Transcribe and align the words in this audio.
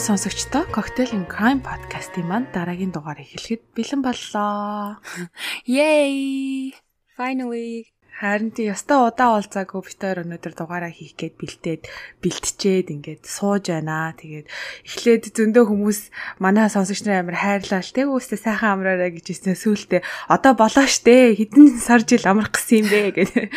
Бидний 0.00 0.16
сонсогчдоо 0.16 0.64
Cocktail 0.76 1.10
and 1.12 1.28
Crime 1.28 1.60
podcast-ийн 1.60 2.24
маань 2.24 2.48
дараагийн 2.56 2.88
дугаар 2.88 3.20
эхлэхэд 3.20 3.60
бэлэн 3.76 4.00
боллоо. 4.00 4.96
Yay! 5.76 6.72
Finally 7.20 7.84
Харин 8.20 8.52
тий 8.52 8.68
ястаа 8.68 9.08
удаа 9.08 9.40
уулзаагүй 9.40 9.80
бид 9.80 9.96
хоёр 9.96 10.28
өнөөдөр 10.28 10.52
дугаараа 10.52 10.92
хийх 10.92 11.16
гээд 11.16 11.40
бэлдээд 11.40 11.82
бэлтчихэд 12.20 12.92
ингээд 12.92 13.24
сууж 13.24 13.72
байна. 13.72 14.12
Тэгээд 14.12 14.44
эхлээд 14.84 15.32
зөндөө 15.32 15.64
хүмүүс 15.64 16.00
манай 16.36 16.68
сонсогч 16.68 17.08
нар 17.08 17.24
амар 17.24 17.40
хайрлаа 17.40 17.80
л 17.80 17.96
тэг 17.96 18.12
үстэ 18.12 18.36
сайхан 18.36 18.76
амраарай 18.76 19.16
гэж 19.16 19.24
хэлсэн 19.24 19.56
сүултээ 19.56 20.04
одоо 20.28 20.52
болоо 20.52 20.84
штэ 20.84 21.32
хэдэн 21.32 21.80
сар 21.80 22.04
жил 22.04 22.20
амрах 22.28 22.52
гэсэн 22.52 22.84
юм 22.84 22.86
бэ 22.92 23.00
гэдэг. 23.24 23.48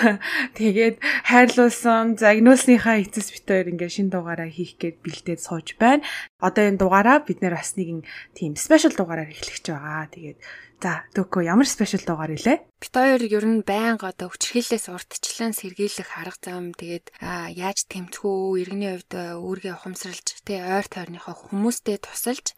Тэгээд 0.56 0.96
хайрлуулсан 1.28 2.16
загнуулсныхаа 2.16 3.04
эцэс 3.04 3.36
бид 3.36 3.44
хоёр 3.44 3.68
ингээд 3.68 3.92
шин 4.00 4.08
дугаараа 4.08 4.48
хийх 4.48 4.80
гээд 4.80 5.04
бэлдээд 5.04 5.44
сууж 5.44 5.76
байна. 5.76 6.00
Одоо 6.40 6.64
энэ 6.64 6.80
дугаараа 6.80 7.20
бид 7.20 7.44
нэр 7.44 7.60
бас 7.60 7.76
нэгэн 7.76 8.00
тийм 8.32 8.56
спешиал 8.56 8.96
дугаараар 8.96 9.28
эхлэх 9.28 9.60
гэж 9.60 9.76
байгаа. 9.76 10.08
Тэгээд 10.08 10.40
За 10.76 11.08
Төкө 11.16 11.40
ямар 11.40 11.64
спешиал 11.64 12.04
дугаар 12.04 12.36
илээ? 12.36 12.60
Бид 12.60 12.92
хоёр 12.92 13.22
ер 13.24 13.44
нь 13.48 13.64
байнга 13.64 14.12
одоо 14.12 14.28
хүчрхийлээс 14.28 14.92
урдчлан 14.92 15.56
сэргийлэх 15.56 16.10
арга 16.20 16.36
зам. 16.44 16.76
Тэгээд 16.76 17.16
яаж 17.56 17.88
тэмцэхүү 17.88 18.60
иргэний 18.60 18.92
хувьд 19.00 19.12
үүргээ 19.40 19.72
ухамсарлаж 19.72 20.28
тий 20.44 20.60
ойр 20.60 20.84
тойрныхоо 20.84 21.32
хүмүүстэй 21.48 21.96
тусалж 21.96 22.52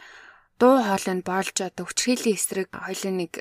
дуу 0.58 0.82
хоолойнд 0.82 1.22
болж 1.22 1.56
одоо 1.62 1.86
хүчрхийллийн 1.86 2.34
эсрэг 2.34 2.68
хоёлын 2.74 3.16
нэг 3.22 3.32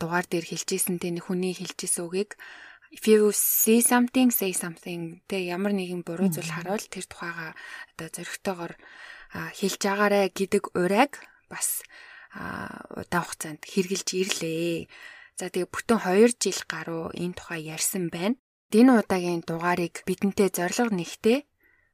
дугаар 0.00 0.24
дээр 0.24 0.48
хэлжсэн 0.48 0.96
тий 0.96 1.12
хүний 1.20 1.52
хэлжсэн 1.52 2.08
үгийг. 2.08 2.40
If 2.88 3.04
you 3.08 3.28
see 3.36 3.84
something 3.84 4.32
say 4.32 4.56
something. 4.56 5.20
Тэ 5.28 5.44
ямар 5.44 5.76
нэгэн 5.76 6.08
буруу 6.08 6.32
зүйл 6.32 6.48
харуул 6.48 6.84
тэр 6.88 7.04
тухайга 7.04 7.52
одоо 7.96 8.08
зөрөгтэйгоор 8.08 8.72
хэлж 9.32 9.82
агаарэ 9.88 10.32
гэдэг 10.32 10.72
ураг 10.76 11.20
бас 11.52 11.84
удаан 12.34 13.24
хугацаанд 13.24 13.62
хэрглэж 13.68 14.08
ирлээ. 14.16 14.88
За 15.38 15.48
тэгээ 15.52 15.68
бүтэн 15.68 15.98
2 16.00 16.40
жил 16.40 16.60
гаруй 16.68 17.12
энэ 17.16 17.36
тухай 17.36 17.60
ярьсан 17.68 18.08
байна. 18.08 18.36
Энэ 18.72 19.04
удаагийн 19.04 19.44
дугаарыг 19.44 20.00
бидэнтэй 20.08 20.48
зориг 20.48 20.90
нэгтэй 20.96 21.44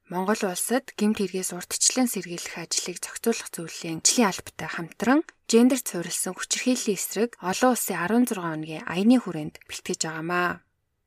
Монгол 0.09 0.41
улсад 0.41 0.89
гэмт 0.97 1.21
хэрэгээс 1.21 1.53
урдчлан 1.53 2.09
сэргийлэх 2.09 2.55
ажлыг 2.57 2.97
зохицуулах 2.97 3.49
зүйлийн 3.53 4.01
жилийн 4.01 4.33
албатай 4.33 4.69
хамтран 4.71 5.21
гендер 5.45 5.81
цорилсан 5.85 6.33
хүчирхийллийн 6.33 6.97
эсрэг 6.97 7.37
олон 7.37 7.77
улсын 7.77 7.93
16 7.93 8.41
хоногийн 8.41 8.87
аяны 8.89 9.21
хүрээнд 9.21 9.61
бэлтгэж 9.69 10.01
байгаамаа. 10.09 10.65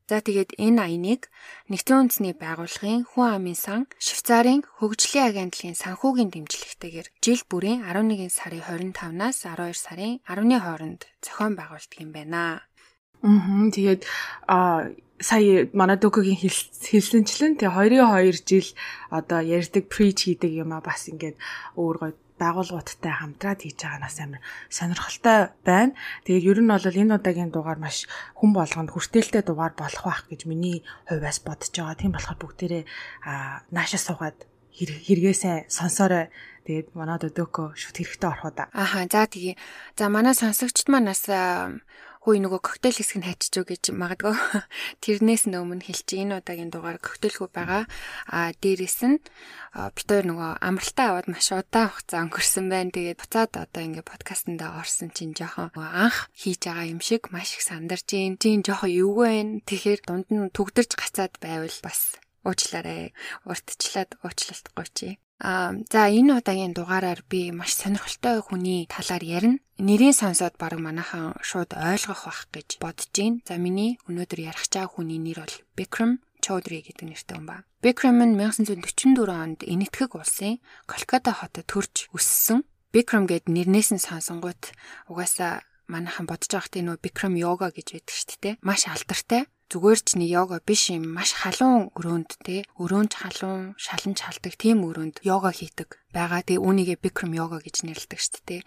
За 0.09 0.19
тэгээд 0.19 0.59
энэ 0.59 0.79
аяныг 0.83 1.21
нэгдсэн 1.71 2.11
үндэсний 2.11 2.35
байгууллагын 2.35 3.07
хүн 3.07 3.27
амын 3.39 3.55
сан 3.55 3.81
Швейцарын 4.03 4.67
хөгжлийн 4.83 5.31
агентлагийн 5.31 5.79
санхүүгийн 5.79 6.27
дэмжлэгтэйгээр 6.27 7.07
жил 7.23 7.41
бүрийн 7.47 7.87
11 7.87 8.27
сарын 8.27 8.91
25-наас 8.91 9.47
12 9.47 9.79
сарын 9.79 10.19
10-ны 10.27 10.57
хооронд 10.59 11.01
зохион 11.23 11.55
байгуулдаг 11.55 11.99
юм 12.03 12.11
байна. 12.11 12.67
Аа 13.23 13.71
тэгээд 13.71 14.03
а 14.51 14.91
сая 15.23 15.71
манай 15.71 15.95
докогийн 15.95 16.35
хэлсэнчлэн 16.35 17.55
тэгээ 17.55 18.03
22 18.03 18.43
жил 18.43 18.67
одоо 19.07 19.39
ярьдаг 19.39 19.87
preach 19.87 20.27
хийдэг 20.27 20.51
юм 20.51 20.75
а 20.75 20.83
бас 20.83 21.07
ингээд 21.07 21.39
өөр 21.79 21.95
гоё 22.03 22.13
байгууллагуудтай 22.43 23.13
хамтраад 23.15 23.59
хийж 23.63 23.79
байгаа 23.79 24.03
нас 24.03 24.19
амар 24.19 24.41
сонирхолтой 24.67 25.39
байна. 25.63 25.95
Тэгээд 26.27 26.47
ер 26.51 26.59
нь 26.59 26.71
бол 26.71 26.83
энэ 26.83 27.15
удаагийн 27.15 27.51
дугаар 27.55 27.79
маш 27.79 28.05
хүн 28.35 28.51
болгонд 28.51 28.91
хүртээлтэй 28.91 29.43
дугаар 29.47 29.73
болох 29.79 30.03
байх 30.03 30.27
гэж 30.27 30.45
миний 30.51 30.83
хувьас 31.07 31.39
бодож 31.39 31.71
байгаа. 31.71 31.95
Тийм 31.95 32.11
болохоор 32.11 32.39
бүгдээрээ 32.43 32.83
нааша 33.71 33.99
суугаад 33.99 34.37
хэрэгээсээ 34.75 35.69
сонсоорой. 35.69 36.27
Тэгээд 36.63 36.95
манад 36.95 37.27
өдөөгөө 37.27 37.75
шүт 37.75 37.99
хэрэгтэй 37.99 38.29
орох 38.31 38.47
уу 38.47 38.55
да. 38.55 38.71
Аха 38.71 39.03
за 39.03 39.27
тэгээ. 39.27 39.59
За 39.99 40.07
манай 40.07 40.31
сонсогчд 40.31 40.87
манаас 40.87 41.27
хөөе 42.23 42.39
нөгөө 42.39 42.61
коктейл 42.63 42.95
хэсэг 42.95 43.19
нь 43.19 43.27
хайчиж 43.27 43.53
уу 43.59 43.67
гэж 43.67 43.83
магадгүй 43.91 44.31
тэрнээс 45.03 45.43
өмнө 45.51 45.83
хэлчих 45.83 46.23
энэ 46.23 46.39
удаагийн 46.39 46.71
дугаар 46.71 46.95
коктейлгүй 47.03 47.51
байгаа. 47.51 47.83
А 48.31 48.55
дээрэс 48.55 48.99
нь 49.03 49.19
бид 49.91 50.07
хоёр 50.07 50.25
нөгөө 50.31 50.49
амралтаа 50.63 51.07
аваад 51.11 51.27
маш 51.27 51.51
удаан 51.51 51.91
хугацаа 51.91 52.23
өнгөрсөн 52.23 52.65
байна. 52.71 52.95
Тэгээд 52.95 53.19
буцаад 53.19 53.51
одоо 53.59 53.81
ингээ 53.83 54.07
подкастнда 54.07 54.79
орсон 54.79 55.11
чинь 55.11 55.35
жоохон 55.35 55.75
анх 55.75 56.31
хийж 56.31 56.63
байгаа 56.63 56.87
юм 56.87 57.03
шиг 57.03 57.27
маш 57.35 57.59
их 57.59 57.63
сандарч 57.67 58.07
юм. 58.15 58.39
Тийм 58.39 58.63
жоохон 58.63 58.95
эвгүй 58.95 59.27
байна. 59.27 59.59
Тэгэхээр 59.67 60.01
дунд 60.07 60.27
нь 60.31 60.47
түгдэрч 60.55 60.95
гацаад 60.95 61.35
байвал 61.43 61.79
бас 61.83 62.15
уучлаарай. 62.47 63.11
Уртчлаад 63.43 64.15
уучлалтгүй 64.23 64.87
чи. 64.95 65.07
Аа 65.41 65.73
за 65.91 66.07
энэ 66.07 66.37
удаагийн 66.39 66.73
дугаараар 66.77 67.25
би 67.25 67.51
маш 67.51 67.73
сонирхолтой 67.73 68.41
хүний 68.45 68.85
талаар 68.85 69.23
ярина. 69.23 69.59
Нэрийг 69.81 70.13
сонсоод 70.13 70.55
баг 70.61 70.77
манайхан 70.77 71.33
шууд 71.41 71.73
ойлгох 71.73 72.29
бах 72.29 72.39
гэж 72.53 72.77
бодож 72.77 73.09
байна. 73.17 73.41
За 73.47 73.57
миний 73.57 73.97
өнөөдөр 74.05 74.39
ярих 74.39 74.65
чаа 74.69 74.85
хүний 74.85 75.17
нэр 75.17 75.41
бол 75.41 75.55
Bikram 75.73 76.21
Chaudhary 76.43 76.85
гэдэг 76.85 77.05
нэртэй 77.07 77.35
хүн 77.39 77.47
ба. 77.49 77.65
Bikram 77.81 78.19
нь 78.21 78.37
1944 78.37 79.31
онд 79.31 79.59
Энэтхэг 79.63 80.15
улсын 80.15 80.61
Колката 80.85 81.33
хотод 81.33 81.65
төрж 81.67 82.13
өссөн. 82.13 82.63
Bikram 82.93 83.25
гэд 83.25 83.49
нэрнээс 83.49 83.89
нь 83.95 84.05
сонсонгууд 84.05 84.71
угаасаа 85.09 85.65
манайхан 85.89 86.29
бодож 86.29 86.51
тийм 86.71 86.87
нөө 86.93 87.03
Bikram 87.03 87.35
yoga 87.35 87.73
гэж 87.73 87.87
байдаг 87.97 88.15
шүү 88.15 88.39
дээ. 88.39 88.59
Маш 88.61 88.87
алдартай 88.87 89.49
зүгээр 89.73 89.99
ч 90.05 90.09
нэг 90.21 90.29
йога 90.29 90.61
биш 90.61 90.93
юм 90.93 91.09
маш 91.17 91.33
халуун 91.33 91.89
өрөөнд 91.97 92.31
те 92.45 92.61
өрөөнч 92.77 93.13
халуун 93.17 93.73
шалан 93.81 94.13
чалдаг 94.13 94.53
тийм 94.53 94.85
өрөөнд 94.85 95.25
йога 95.25 95.49
хийдэг 95.49 95.97
байгаа. 96.13 96.45
Тэгээ 96.45 96.61
үүнийгээ 96.61 97.01
Bikram 97.01 97.33
йога 97.33 97.57
гэж 97.57 97.81
нэрлэдэг 97.81 98.19
шүү 98.21 98.41
дээ. 98.45 98.61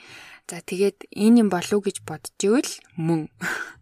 За 0.51 0.59
тэгээд 0.67 1.07
энэ 1.15 1.47
юм 1.47 1.49
болов 1.55 1.87
гэж 1.87 2.03
бодож 2.03 2.35
ивэл 2.43 2.73
мөн 2.99 3.31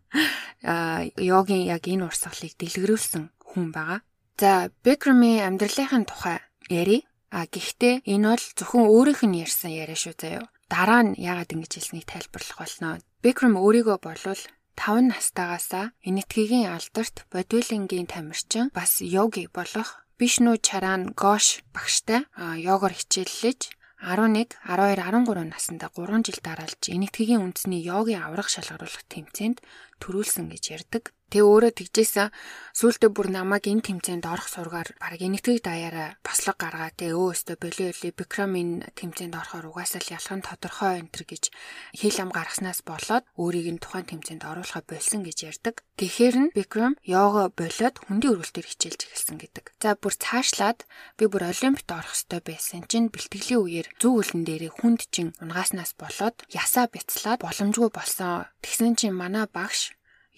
а 0.68 1.08
йогийн 1.16 1.64
яг 1.64 1.88
энэ 1.88 2.04
урсгалыг 2.12 2.52
дэлгэрүүлсэн 2.60 3.32
хүн 3.41 3.72
байгаа. 3.72 4.04
За 4.36 4.68
Bikram-ийн 4.84 5.48
амьдралынхын 5.48 6.04
тухай 6.04 6.44
яри. 6.68 7.08
А 7.32 7.48
гэхдээ 7.48 8.04
энэ 8.04 8.36
бол 8.36 8.44
зөвхөн 8.58 8.84
өөрийнх 8.86 9.22
нь 9.26 9.41
ярьсан 9.42 9.72
яриа 9.72 9.98
шүү 9.98 10.14
заяа. 10.14 10.46
Дараа 10.70 11.02
нь 11.02 11.18
яагаад 11.18 11.50
ингэж 11.50 11.72
хэлснийг 11.80 12.06
тайлбарлах 12.06 12.58
болно. 12.60 13.02
Bikram 13.24 13.58
өөрийгөө 13.58 13.98
болвол 13.98 14.42
5 14.76 15.10
настайгаасаа 15.14 15.92
энэтхэгийн 16.08 16.68
алдарт 16.76 17.26
бодиулингийн 17.32 18.10
тамирчин 18.10 18.70
бас 18.74 19.00
йоги 19.00 19.48
болох 19.54 20.04
Бишну 20.18 20.54
Чаран 20.66 21.10
Гош 21.16 21.62
багштай 21.74 22.26
йогоор 22.38 22.94
хичээллэж 22.94 23.60
11, 24.04 24.54
12, 24.68 25.00
13 25.00 25.48
наснда 25.48 25.88
3 25.88 26.22
жил 26.26 26.38
дараалж 26.44 26.82
энэтхэгийн 26.92 27.40
үндэсний 27.40 27.80
йогийн 27.80 28.22
аврах 28.22 28.52
шалгаруулах 28.52 29.02
тэмцээнд 29.08 29.64
төрүүлсэн 30.02 30.52
гэж 30.52 30.64
ярьдаг. 30.76 31.16
Тэгээ 31.34 31.50
өөрөө 31.50 31.72
тэгжээсэн 31.75 32.31
сүултээ 32.78 33.11
бүр 33.11 33.34
намайг 33.34 33.67
энэ 33.67 33.83
тэмцээнд 33.83 34.22
орох 34.22 34.47
сургаар 34.47 34.95
баг 35.03 35.19
энэтхэг 35.19 35.67
даяараа 35.67 36.15
бослог 36.22 36.55
гаргаа 36.62 36.95
тэгээ 36.95 37.19
өө 37.19 37.34
өстө 37.34 37.59
болиоли 37.59 38.15
Бикрамын 38.15 38.87
тэмцээнд 38.95 39.34
орохоор 39.34 39.67
угаасаа 39.75 39.99
л 39.99 40.15
ялах 40.15 40.31
нь 40.31 40.47
тодорхой 40.47 41.03
энэ 41.03 41.11
төр 41.11 41.27
гэж 41.27 41.50
хэл 41.99 42.22
ам 42.22 42.31
гаргаснаас 42.31 42.87
болоод 42.87 43.27
өөрийг 43.34 43.67
нь 43.67 43.83
тухайн 43.83 44.06
тэмцээнд 44.06 44.47
оруулахаа 44.47 44.87
болсон 44.87 45.27
гэж 45.27 45.39
ярьдаг. 45.50 45.83
Тэгэхээр 45.99 46.37
нь 46.39 46.53
Бикрам 46.55 46.95
йога 47.03 47.51
болоод 47.51 47.97
хүндийн 47.99 48.39
өргөлтөөр 48.39 48.66
хичээлж 48.71 49.01
эхэлсэн 49.03 49.37
гэдэг. 49.43 49.65
За 49.83 49.99
бүр 49.99 50.15
цаашлаад 50.15 50.87
би 51.19 51.27
бүр 51.27 51.51
олимпиад 51.51 51.91
орох 51.99 52.15
ёстой 52.15 52.47
байсан 52.47 52.87
чинь 52.87 53.11
бэлтгэлийн 53.11 53.59
үеэр 53.59 53.87
зүг 53.99 54.15
үлэн 54.22 54.47
дээрээ 54.47 54.71
хүнд 54.71 55.11
чин 55.11 55.34
унгааснаас 55.43 55.99
болоод 55.99 56.47
ясаа 56.55 56.87
бяцлаад 56.87 57.43
боломжгүй 57.43 57.91
болсон. 57.91 58.47
Тэгсэн 58.62 58.95
чинь 58.95 59.19
манай 59.19 59.51
багш 59.51 59.91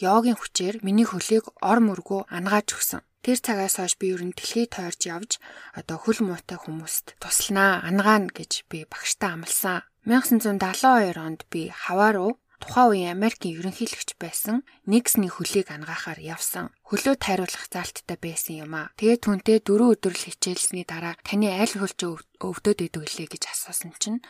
йогийн 0.05 0.39
хүчээр 0.39 0.77
миний 0.87 1.09
хөлийг 1.09 1.45
ор 1.61 1.79
мөргөө 1.81 2.29
ангааж 2.29 2.69
өгсөн. 2.77 3.03
Тэр 3.25 3.39
цагаас 3.43 3.83
хойш 3.83 3.99
би 3.99 4.15
ер 4.15 4.23
нь 4.23 4.37
дэлхий 4.37 4.71
тойрж 4.71 5.01
явж 5.11 5.31
одоо 5.75 5.99
хөл 5.99 6.23
муутай 6.23 6.59
хүмүүст 6.63 7.19
тусланаа, 7.19 7.83
ангаана 7.83 8.31
гэж 8.31 8.69
би 8.71 8.87
багштай 8.87 9.35
амласан. 9.35 9.83
1972 10.07 11.19
онд 11.19 11.43
би 11.51 11.67
хаваа 11.75 12.13
руу 12.15 12.33
тухайн 12.63 12.89
үеийн 12.91 13.15
Америкийн 13.19 13.59
ерөнхийлөгч 13.59 14.15
байсан 14.23 14.63
Никсний 14.87 15.33
хөлийг 15.33 15.69
ангаахаар 15.75 16.21
явсан. 16.23 16.71
Хөлөө 16.89 17.15
тайруулах 17.19 17.67
заалттай 17.67 18.15
байсан 18.15 18.55
юм 18.65 18.73
аа. 18.79 18.95
Тэгээд 18.95 19.25
түнтэй 19.27 19.59
4 19.61 19.93
өдөр 19.93 20.15
л 20.15 20.27
хичээлсний 20.31 20.87
дараа 20.89 21.19
таны 21.27 21.51
аль 21.51 21.75
хөлч 21.75 22.01
өвдөд 22.39 22.79
идэв 22.87 23.03
гэлээ 23.03 23.29
гэж 23.35 23.43
асуусан 23.51 23.93
чинь 23.99 24.23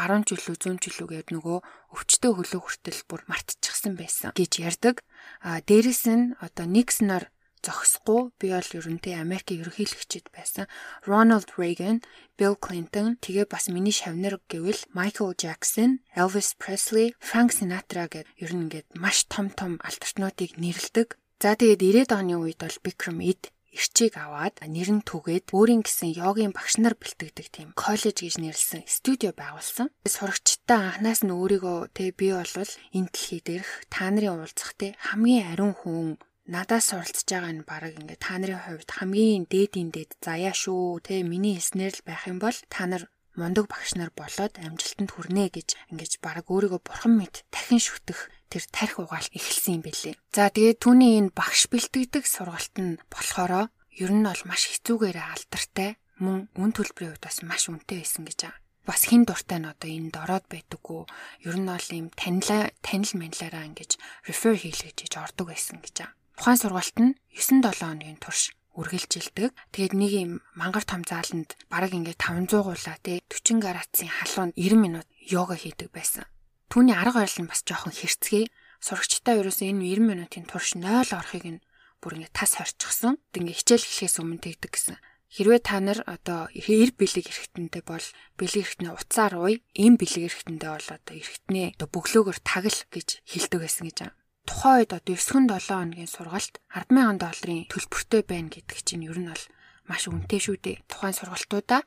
баруун 0.00 0.24
жилүү 0.24 0.56
зүүн 0.56 0.80
жилүүгээд 0.80 1.28
нөгөө 1.36 1.58
өвчтөө 1.92 2.32
хөлөө 2.40 2.60
хүртэл 2.64 3.00
бүр 3.04 3.20
мартчихсан 3.28 4.00
байсан 4.00 4.32
гэж 4.32 4.52
ярьдаг. 4.64 5.04
А 5.44 5.60
дээрэс 5.60 6.08
нь 6.08 6.32
одоо 6.40 6.64
Никсноор 6.64 7.28
зогсохгүй 7.60 8.32
би 8.40 8.48
бол 8.56 8.70
ерөнтэй 8.80 9.20
Америкийн 9.20 9.60
ерөнхийлөгчд 9.60 10.32
байсан. 10.32 10.64
Ronald 11.04 11.52
Reagan, 11.60 12.00
Bill 12.40 12.56
Clinton 12.56 13.20
тэгээ 13.20 13.44
бас 13.52 13.68
миний 13.68 13.92
шавнар 13.92 14.40
гэвэл 14.48 14.88
Michael 14.96 15.36
Jackson, 15.36 16.00
Elvis 16.16 16.56
Presley, 16.56 17.12
Frank 17.20 17.52
Sinatra 17.52 18.08
гэдэг 18.08 18.32
ер 18.40 18.50
нь 18.56 18.64
ингээд 18.64 18.88
маш 18.96 19.28
том 19.28 19.52
том 19.52 19.76
алтартнуудыг 19.84 20.56
нэрлдэг. 20.56 21.20
За 21.40 21.52
тэгээд 21.56 22.08
90-ад 22.08 22.12
оны 22.16 22.40
үед 22.40 22.58
бол 22.64 22.76
Bikram 22.80 23.20
эд 23.20 23.52
эрчийг 23.70 24.14
аваад 24.18 24.58
нэр 24.66 24.90
нь 24.98 25.06
түгээд 25.06 25.54
өөрийн 25.54 25.82
гэсэн 25.86 26.10
йогийн 26.18 26.52
багш 26.54 26.74
нар 26.82 26.98
бэлтгэдэг 26.98 27.46
тийм 27.54 27.68
коллеж 27.78 28.16
гэж 28.22 28.36
нэрлсэн 28.42 28.82
студио 28.86 29.30
байгуулсан. 29.36 29.88
Сурагчтай 30.06 30.78
анханаас 30.78 31.20
нь 31.22 31.34
өөрийгөө 31.34 31.78
тэ 31.94 32.10
би 32.18 32.34
болвол 32.34 32.72
энэ 32.96 33.10
дэлхий 33.14 33.40
дээрх 33.46 33.70
та 33.92 34.10
нарын 34.10 34.42
уулзах 34.42 34.72
тэ 34.74 34.98
хамгийн 34.98 35.46
ариун 35.54 35.74
хүн 35.78 36.18
надаас 36.50 36.90
суралцж 36.90 37.28
байгаа 37.30 37.52
нь 37.54 37.66
баг 37.68 37.94
ингээд 37.94 38.24
та 38.26 38.34
нарын 38.38 38.62
хувьд 38.66 38.90
хамгийн 38.90 39.46
дээдийн 39.46 39.90
дээд 39.94 40.10
заяа 40.18 40.54
шүү 40.54 40.98
тэ 41.06 41.22
миний 41.22 41.54
хэлснээр 41.54 41.94
л 41.94 42.06
байх 42.08 42.26
юм 42.26 42.38
бол 42.42 42.58
та 42.74 42.90
нар 42.90 43.06
мундаг 43.38 43.70
багш 43.70 43.94
нар 43.94 44.10
болоод 44.18 44.58
амжилтанд 44.58 45.10
хүрнэ 45.14 45.44
гэж 45.54 45.68
ингэж 45.94 46.12
баг 46.18 46.46
өөрийгөө 46.50 46.80
бурхан 46.82 47.14
мэд 47.14 47.46
дахин 47.54 47.78
шүтэх 47.78 48.26
тэр 48.50 48.64
тарих 48.74 48.98
угаал 48.98 49.28
эхэлсэн 49.30 49.78
юм 49.78 49.82
бэлээ. 49.86 50.14
За 50.34 50.50
тэгээд 50.50 50.82
түүний 50.82 51.22
энэ 51.22 51.30
багш 51.30 51.70
бэлтгэдэг 51.70 52.24
сургалт 52.26 52.74
нь 52.76 52.98
болохоро 53.06 53.70
ер 53.96 54.10
нь 54.10 54.26
бол 54.26 54.42
маш 54.44 54.66
хэцүүгээр 54.66 55.18
алдартай 55.22 55.96
мөн 56.18 56.50
үн 56.58 56.70
төлбөрийн 56.74 57.14
хувьд 57.16 57.24
бас 57.24 57.38
маш 57.46 57.70
үнэтэй 57.70 58.02
байсан 58.02 58.26
гэж 58.26 58.38
байгаа. 58.44 58.60
Бас 58.84 59.00
хин 59.06 59.22
дуртай 59.24 59.58
нь 59.62 59.70
одоо 59.70 59.88
энд 59.88 60.14
ороод 60.18 60.46
байдаггүй. 60.50 61.06
Ер 61.46 61.56
нь 61.56 61.70
бол 61.70 61.88
ийм 61.94 62.10
танила 62.12 62.74
танил 62.82 63.12
манлаараа 63.14 63.64
ингэж 63.70 63.90
refer 64.26 64.56
хийлгэж 64.58 64.96
иж 65.06 65.14
ордог 65.14 65.46
байсан 65.52 65.78
гэж 65.78 65.94
байгаа. 66.02 66.16
Тухайн 66.36 66.58
сургалт 66.58 66.98
нь 66.98 67.12
9-7 67.36 67.70
хоногийн 67.76 68.18
турш 68.18 68.56
үргэлжилдэг. 68.74 69.52
Тэгээд 69.74 69.94
нэг 69.94 70.12
юм 70.16 70.32
мангар 70.56 70.84
том 70.88 71.04
зааланд 71.04 71.54
бараг 71.68 71.92
ингээд 71.92 72.18
500 72.18 72.64
гуулаа 72.64 72.96
тий 73.04 73.20
40 73.28 73.60
градусын 73.60 74.10
халуунд 74.10 74.54
90 74.56 74.80
минут 74.80 75.06
йога 75.20 75.56
хийдэг 75.60 75.92
байсан. 75.92 76.24
Түүний 76.70 76.94
арга 76.94 77.26
барил 77.26 77.42
нь 77.42 77.50
бас 77.50 77.66
жоохон 77.66 77.90
хэрцгий. 77.90 78.46
Сурагчтай 78.78 79.42
ерөөсөө 79.42 79.74
энэ 79.74 79.90
90 79.90 80.06
минутын 80.06 80.46
турш 80.46 80.78
0 80.78 81.02
орохыг 81.02 81.42
нь 81.42 81.62
бүр 81.98 82.22
ингэ 82.22 82.30
тас 82.30 82.62
хорчихсон. 82.62 83.18
Ингээ 83.34 83.58
хичээл 83.58 83.82
эхлэхээс 83.82 84.22
өмнө 84.22 84.38
тэгдэг 84.38 84.70
гэсэн. 84.70 84.96
Хэрвээ 85.34 85.60
та 85.66 85.82
нар 85.82 86.06
одоо 86.06 86.46
эр 86.54 86.90
бэлэг 86.94 87.26
эрэхтэнтэй 87.26 87.82
бол 87.82 88.06
бэлэг 88.38 88.62
эрэхтнээ 88.62 88.94
уцаар 88.94 89.34
уй, 89.42 89.66
эм 89.74 89.98
бэлэг 89.98 90.30
эрэхтэнтэй 90.30 90.70
бол 90.70 90.88
одоо 90.94 91.14
эрэхтнээ 91.18 91.66
одоо 91.74 91.88
бөглөөгөр 91.90 92.38
тагл 92.46 92.78
гэж 92.94 93.08
хэлдэг 93.26 93.60
байсан 93.62 93.84
гэж 93.90 93.96
байна. 94.06 94.18
Тухайн 94.46 94.78
үед 94.86 94.92
одоо 94.94 95.14
9-7 95.18 95.74
хоногийн 95.74 96.10
сургалт 96.10 96.54
100000 96.70 97.18
долларын 97.18 97.66
төлбөртэй 97.66 98.22
байна 98.26 98.50
гэдэг 98.50 98.78
чинь 98.86 99.06
ер 99.10 99.18
нь 99.18 99.30
бол 99.30 99.44
маш 99.90 100.06
үнэтэй 100.06 100.38
шүү 100.38 100.56
дээ. 100.62 100.76
Тухайн 100.86 101.18
сургалтуудаа 101.18 101.82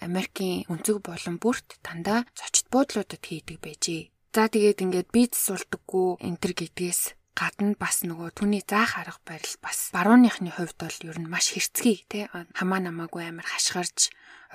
Америкийн 0.00 0.64
өнцөг 0.72 1.04
болон 1.04 1.36
бүрт 1.36 1.76
дандаа 1.84 2.24
зочд 2.32 2.72
буудлуудад 2.72 3.20
хийдэг 3.20 3.60
байжээ. 3.60 4.08
За 4.32 4.48
тэгээд 4.48 4.80
ингээд 4.84 5.08
биз 5.12 5.36
сулдаггүй 5.36 6.24
энтер 6.24 6.52
гэдгээс 6.56 7.16
гадна 7.36 7.76
бас 7.76 8.00
нөгөө 8.00 8.32
түүний 8.32 8.64
заах 8.64 8.96
арга 8.96 9.20
барил 9.28 9.56
бас 9.60 9.92
барууныхны 9.92 10.48
хувьд 10.56 10.76
бол 10.80 10.96
ер 11.04 11.18
нь 11.20 11.28
маш 11.28 11.52
хэрцгий 11.52 12.08
те 12.08 12.32
хамаа 12.32 12.80
намаагүй 12.80 13.28
амар 13.28 13.44
хашгирж 13.44 14.08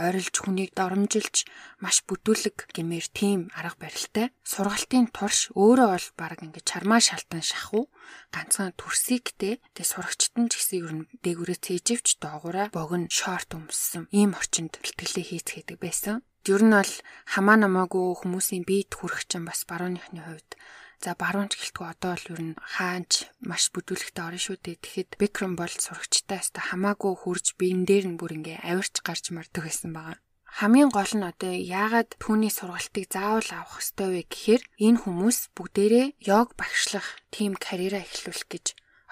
ойрлж 0.08 0.36
хүнийг 0.42 0.72
доромжилж 0.74 1.46
маш 1.84 2.02
бүдүүлэг 2.10 2.74
гэмээр 2.74 3.08
тийм 3.14 3.40
арга 3.54 3.78
барилтай. 3.86 4.34
Сургалтын 4.42 5.14
турш 5.14 5.54
өөрөө 5.54 5.88
бол 5.94 6.08
баг 6.18 6.40
ингээд 6.42 6.66
чармаа 6.66 7.02
шалтан 7.04 7.46
шахуу 7.46 7.90
ганцхан 8.34 8.74
төрсийгтэй 8.74 9.62
тэг 9.76 9.86
сурагчт 9.86 10.34
нь 10.42 10.50
ч 10.50 10.58
гэсэн 10.58 10.78
ер 10.82 10.94
нь 10.98 11.08
дээгүүрээ 11.24 11.60
цээжвч 11.62 12.08
доогуура 12.24 12.74
богино 12.74 13.12
шорт 13.12 13.54
өмссөн. 13.54 14.10
Ийм 14.10 14.34
орчинд 14.34 14.82
бэлтгэлээ 14.82 15.26
хийцгээдэг 15.30 15.78
байсан. 15.78 16.26
Ер 16.50 16.62
нь 16.66 16.74
бол 16.74 16.94
хамаа 17.30 17.58
намаагүй 17.62 18.18
хүмүүсийн 18.18 18.66
биед 18.66 18.92
хүрэх 18.98 19.30
чинь 19.30 19.46
бас 19.46 19.62
барууныхны 19.70 20.26
хувьд 20.26 20.58
За 21.02 21.18
баруунч 21.18 21.58
гэлтгүй 21.58 21.88
одоо 21.90 22.14
л 22.14 22.26
ер 22.34 22.42
нь 22.46 22.60
хаанч 22.62 23.26
маш 23.42 23.74
бүдүүлэгтэй 23.74 24.22
орно 24.22 24.38
шүү 24.38 24.58
дээ. 24.62 24.78
Тэгэхэд 24.86 25.12
Бекрэм 25.18 25.54
бол 25.58 25.74
сурагчтай 25.74 26.38
өстө 26.46 26.62
хамаагүй 26.62 27.14
хурж 27.18 27.58
биен 27.58 27.90
дээр 27.90 28.06
нь 28.14 28.20
бүр 28.22 28.38
ингээ 28.38 28.62
авирч 28.62 29.02
гарч 29.02 29.34
мардаг 29.34 29.66
байсан 29.66 29.98
байгаа. 29.98 30.22
Хамгийн 30.46 30.94
гол 30.94 31.14
нь 31.18 31.26
одоо 31.26 31.54
яагаад 31.58 32.10
түүний 32.22 32.54
сургалтыг 32.54 33.06
заавал 33.10 33.50
авах 33.56 33.82
ёстой 33.82 34.10
вэ 34.14 34.22
гэхээр 34.30 34.62
энэ 34.86 35.02
хүмүүс 35.02 35.38
бүгдээрээ 35.58 36.08
йог 36.30 36.54
багшлах 36.60 37.08
тийм 37.34 37.58
карьераа 37.58 38.04
эхлүүлэх 38.06 38.46
гэж 38.52 38.66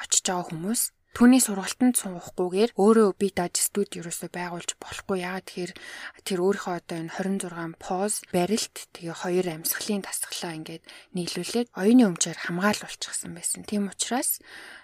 очиж 0.04 0.24
байгаа 0.30 0.46
хүмүүс 0.46 0.82
Түүний 1.10 1.42
сургалтанд 1.42 1.98
суухгүйгээр 1.98 2.78
өөрөө 2.78 3.10
би 3.18 3.28
даж 3.34 3.58
студи 3.58 4.00
юусоо 4.00 4.30
байгуулж 4.30 4.78
болохгүй. 4.78 5.26
Яагаад 5.26 5.46
тэгэхээр 5.50 5.74
тэр 6.22 6.40
өөрийнхөө 6.46 6.76
одоо 6.80 6.98
энэ 7.02 7.14
26 7.18 7.76
поз, 7.82 8.14
барилт, 8.30 8.76
тэгээ 8.94 9.16
хоёр 9.18 9.46
амьсгалын 9.50 10.06
дасгалаа 10.06 10.54
ингээд 10.54 10.84
нийлүүлээд 11.18 11.68
оюуны 11.74 12.04
өмчөөр 12.14 12.38
хамгаалуулчихсан 12.46 13.32
байсан. 13.34 13.66
Тийм 13.66 13.90
учраас 13.90 14.38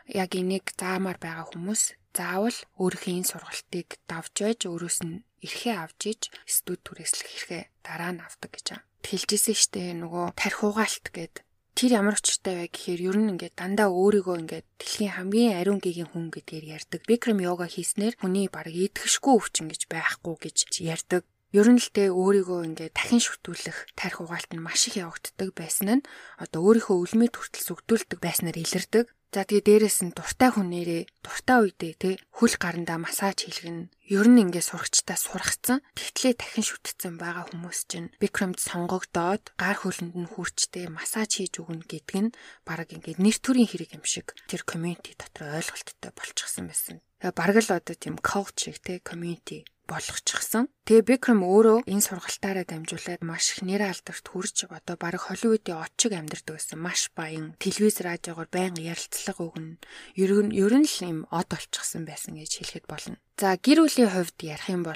яг 0.09 0.33
энийг 0.33 0.73
заамаар 0.73 1.21
байгаа 1.21 1.45
хүмүүс 1.53 1.93
заавал 2.17 2.57
өөрийнхөө 2.81 3.13
энэ 3.21 3.29
сургалтыг 3.31 3.87
давж 4.09 4.35
байж 4.41 4.59
өөрөөс 4.65 4.99
нь 5.05 5.23
эрхээ 5.45 5.75
авч 5.77 6.01
иж 6.09 6.21
студи 6.49 6.81
түрээслэх 6.83 7.29
эрхээ 7.37 7.63
дараа 7.85 8.11
нь 8.17 8.23
авдаг 8.25 8.49
гэж 8.49 8.65
байна. 8.73 8.87
Хэлжсэн 9.05 9.57
штэ 9.61 9.93
нөгөө 10.01 10.25
тарих 10.33 10.59
угаалт 10.65 11.07
гэдэг 11.13 11.45
тэр 11.75 11.91
ямар 11.99 12.15
учиртай 12.15 12.55
вэ 12.55 12.65
гэхээр 12.71 13.01
ер 13.11 13.17
нь 13.19 13.31
ингээд 13.35 13.59
дандаа 13.59 13.91
өөрийгөө 13.91 14.35
ингээд 14.47 14.65
дэлхийн 14.79 15.13
хамгийн 15.19 15.59
ариун 15.59 15.83
гэгийн 15.83 16.07
хүн 16.07 16.31
гэдгээр 16.31 16.65
ярьдаг. 16.71 17.03
Бикрэм 17.03 17.43
йога 17.43 17.67
хийснээр 17.67 18.15
хүний 18.15 18.47
баг 18.47 18.71
идэхшгүй 18.71 19.35
өвчин 19.35 19.67
гэж 19.67 19.91
байхгүй 19.91 20.35
гэж 20.39 20.57
ярьдаг. 20.79 21.27
Ер 21.51 21.67
нь 21.67 21.79
л 21.79 21.89
тэ 21.91 22.15
өөрийгөө 22.15 22.59
ингээд 22.71 22.95
дахин 22.95 23.19
шүтүүлэх 23.19 23.91
тарих 23.99 24.23
угаалт 24.23 24.55
нь 24.55 24.63
маш 24.63 24.87
их 24.87 25.03
явагддаг 25.03 25.51
байсан 25.51 25.99
нь 25.99 26.05
одоо 26.39 26.63
өөрийнхөө 26.63 26.95
өлмөд 26.95 27.35
хүртэл 27.35 27.67
зүгдүүлдэг 27.67 28.19
байснаар 28.23 28.55
илэрдэг. 28.55 29.05
За 29.35 29.43
тэгээ 29.43 29.83
дээрэс 29.83 29.99
нь 30.07 30.15
дуртай 30.15 30.47
хүнээрээ 30.55 31.11
дуртай 31.19 31.57
үедээ 31.59 31.93
те 31.99 32.09
хөл 32.39 32.55
гарандаа 32.55 33.03
массаж 33.03 33.43
хийлгэн. 33.43 33.91
Ер 34.07 34.31
нь 34.31 34.39
ингээд 34.47 34.63
сурагчтай 34.63 35.19
сургацсан. 35.19 35.83
Тэгтлээ 35.91 36.39
дахин 36.39 36.63
шүтцсэн 36.63 37.19
байгаа 37.19 37.51
хүмүүс 37.51 37.79
чинь 37.91 38.15
Бикрамд 38.23 38.63
сонгогдоод 38.63 39.51
гар 39.59 39.75
хөлөнд 39.75 40.15
нь 40.15 40.31
хүрчтэй 40.31 40.87
массаж 40.87 41.43
хийж 41.43 41.59
өгнө 41.59 41.83
гэдэг 41.83 42.31
нь 42.31 42.35
баг 42.63 42.87
ингээд 42.95 43.19
нэр 43.19 43.35
төрийн 43.43 43.67
хэрэг 43.67 43.99
юм 43.99 44.07
шиг 44.07 44.31
тэр 44.47 44.63
community 44.63 45.19
дотор 45.19 45.51
ойлголттой 45.51 46.15
болчихсон 46.15 46.71
байсан. 46.71 47.03
Бараг 47.19 47.59
л 47.59 47.75
одоо 47.75 47.95
тийм 47.99 48.15
coach 48.23 48.71
шиг 48.71 48.79
те 48.79 49.03
community 49.03 49.67
болгочихсон. 49.89 50.67
Тэгээ 50.85 51.09
Бекрэм 51.09 51.41
өөрөө 51.41 51.89
энэ 51.89 52.05
сургалтаараа 52.05 52.65
дамжуулаад 52.69 53.21
маш 53.25 53.57
их 53.57 53.65
нэр 53.65 53.89
алдарт 53.89 54.25
хүрч 54.29 54.69
одоо 54.69 54.95
баг 55.01 55.17
Холливуудын 55.17 55.81
очиг 55.81 56.13
амьдардаг 56.13 56.61
байсан. 56.61 56.77
Маш 56.77 57.09
баян 57.17 57.57
телевиз 57.57 58.01
радиогоор 58.05 58.49
байнга 58.53 58.85
ярилцлага 58.85 59.41
өгнө. 59.49 59.81
Ер 60.13 60.31
нь 60.45 60.53
ер 60.53 60.73
нь 60.77 60.85
л 60.85 60.97
юм 61.01 61.19
од 61.33 61.49
олчихсан 61.49 62.05
байсан 62.05 62.37
гэж 62.37 62.51
хэлэхэд 62.61 62.85
болно. 62.85 63.17
За 63.35 63.59
гэр 63.59 63.83
бүлийн 63.83 64.15
хувьд 64.15 64.39
ярих 64.47 64.71
юм 64.71 64.87
бол 64.87 64.95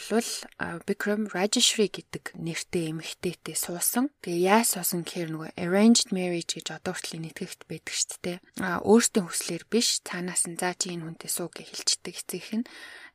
Bikram 0.87 1.27
Rajeshri 1.27 1.91
гэдэг 1.91 2.39
нэртэй 2.39 2.95
эмэгтэйтэй 2.95 3.51
суусан. 3.51 4.07
Тэгээ 4.23 4.47
яаж 4.47 4.79
суусан 4.79 5.03
гэхээр 5.03 5.29
нөгөө 5.35 5.51
arranged 5.59 6.15
marriage 6.15 6.55
гэж 6.55 6.71
одоо 6.71 6.95
хүртэл 6.95 7.19
нэтгэгт 7.19 7.67
байдаг 7.67 7.91
шүү 7.91 8.19
дээ. 8.23 8.37
А 8.63 8.79
өөртөө 8.79 9.27
хүслээр 9.27 9.63
биш 9.67 9.99
цаанаас 10.07 10.47
нь 10.47 10.55
за 10.55 10.71
чи 10.71 10.95
энэ 10.95 11.03
хүнтэй 11.03 11.27
суу 11.27 11.51
гэж 11.51 11.67
хэлчихдэг 11.67 12.15
эцэг 12.15 12.63
нь 12.63 12.65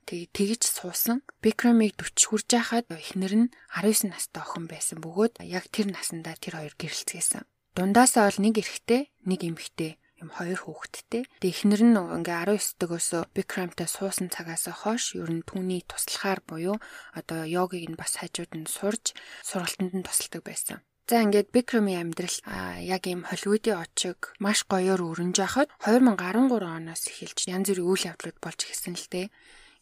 Тэгээ 0.05 0.29
тэгж 0.37 0.63
суусан. 0.69 1.25
Бикрамыг 1.41 1.97
40 1.97 2.29
хүрж 2.29 2.49
байхад 2.53 2.85
эхнэр 2.93 3.35
нь 3.35 3.49
19 3.73 4.13
настай 4.13 4.45
охин 4.45 4.69
байсан 4.69 5.01
бөгөөд 5.01 5.41
яг 5.41 5.65
тэр 5.73 5.89
насандаа 5.89 6.37
тэр 6.37 6.61
хоёр 6.61 6.75
гэрэлцгээсэн. 6.77 7.49
Дундаасаа 7.75 8.29
бол 8.29 8.41
нэг 8.45 8.55
эрэгтэй, 8.61 9.11
нэг 9.25 9.41
эмэгтэй 9.49 9.99
юм 10.25 10.31
хоёр 10.31 10.61
хүүхэдтэй. 10.63 11.25
Тэгээ 11.41 11.53
эхнэр 11.53 11.83
нь 11.85 11.97
ингээ 11.97 12.53
19 12.53 12.81
дэгөөсөө 12.81 13.23
Бикрамтай 13.37 13.89
суусан 13.91 14.29
цагаас 14.33 14.69
хойш 14.71 15.17
ер 15.21 15.29
нь 15.29 15.45
түүний 15.45 15.83
туслахаар 15.85 16.41
буюу 16.47 16.77
одоо 17.13 17.45
йогийг 17.45 17.93
нь 17.93 18.01
бас 18.01 18.21
хажууд 18.21 18.53
нь 18.57 18.71
сурж 18.71 19.13
сургалтанд 19.45 19.93
нь 19.93 20.07
тусалдаг 20.07 20.43
байсан. 20.47 20.79
За 21.05 21.21
ингээд 21.21 21.53
Бикрамын 21.53 22.01
амьдрал 22.01 22.39
яг 22.81 23.05
ийм 23.05 23.29
Холливуудын 23.29 23.77
очиг 23.85 24.33
маш 24.41 24.65
гоёор 24.65 25.05
өрнж 25.05 25.37
яхад 25.37 25.69
2013 25.85 26.65
оноос 26.65 27.03
эхэлж 27.13 27.39
янз 27.45 27.69
бүрийн 27.69 27.89
үйл 27.93 28.09
явдлууд 28.09 28.39
болж 28.41 28.61
ирсэн 28.65 28.97
л 28.97 29.09
дээ 29.13 29.29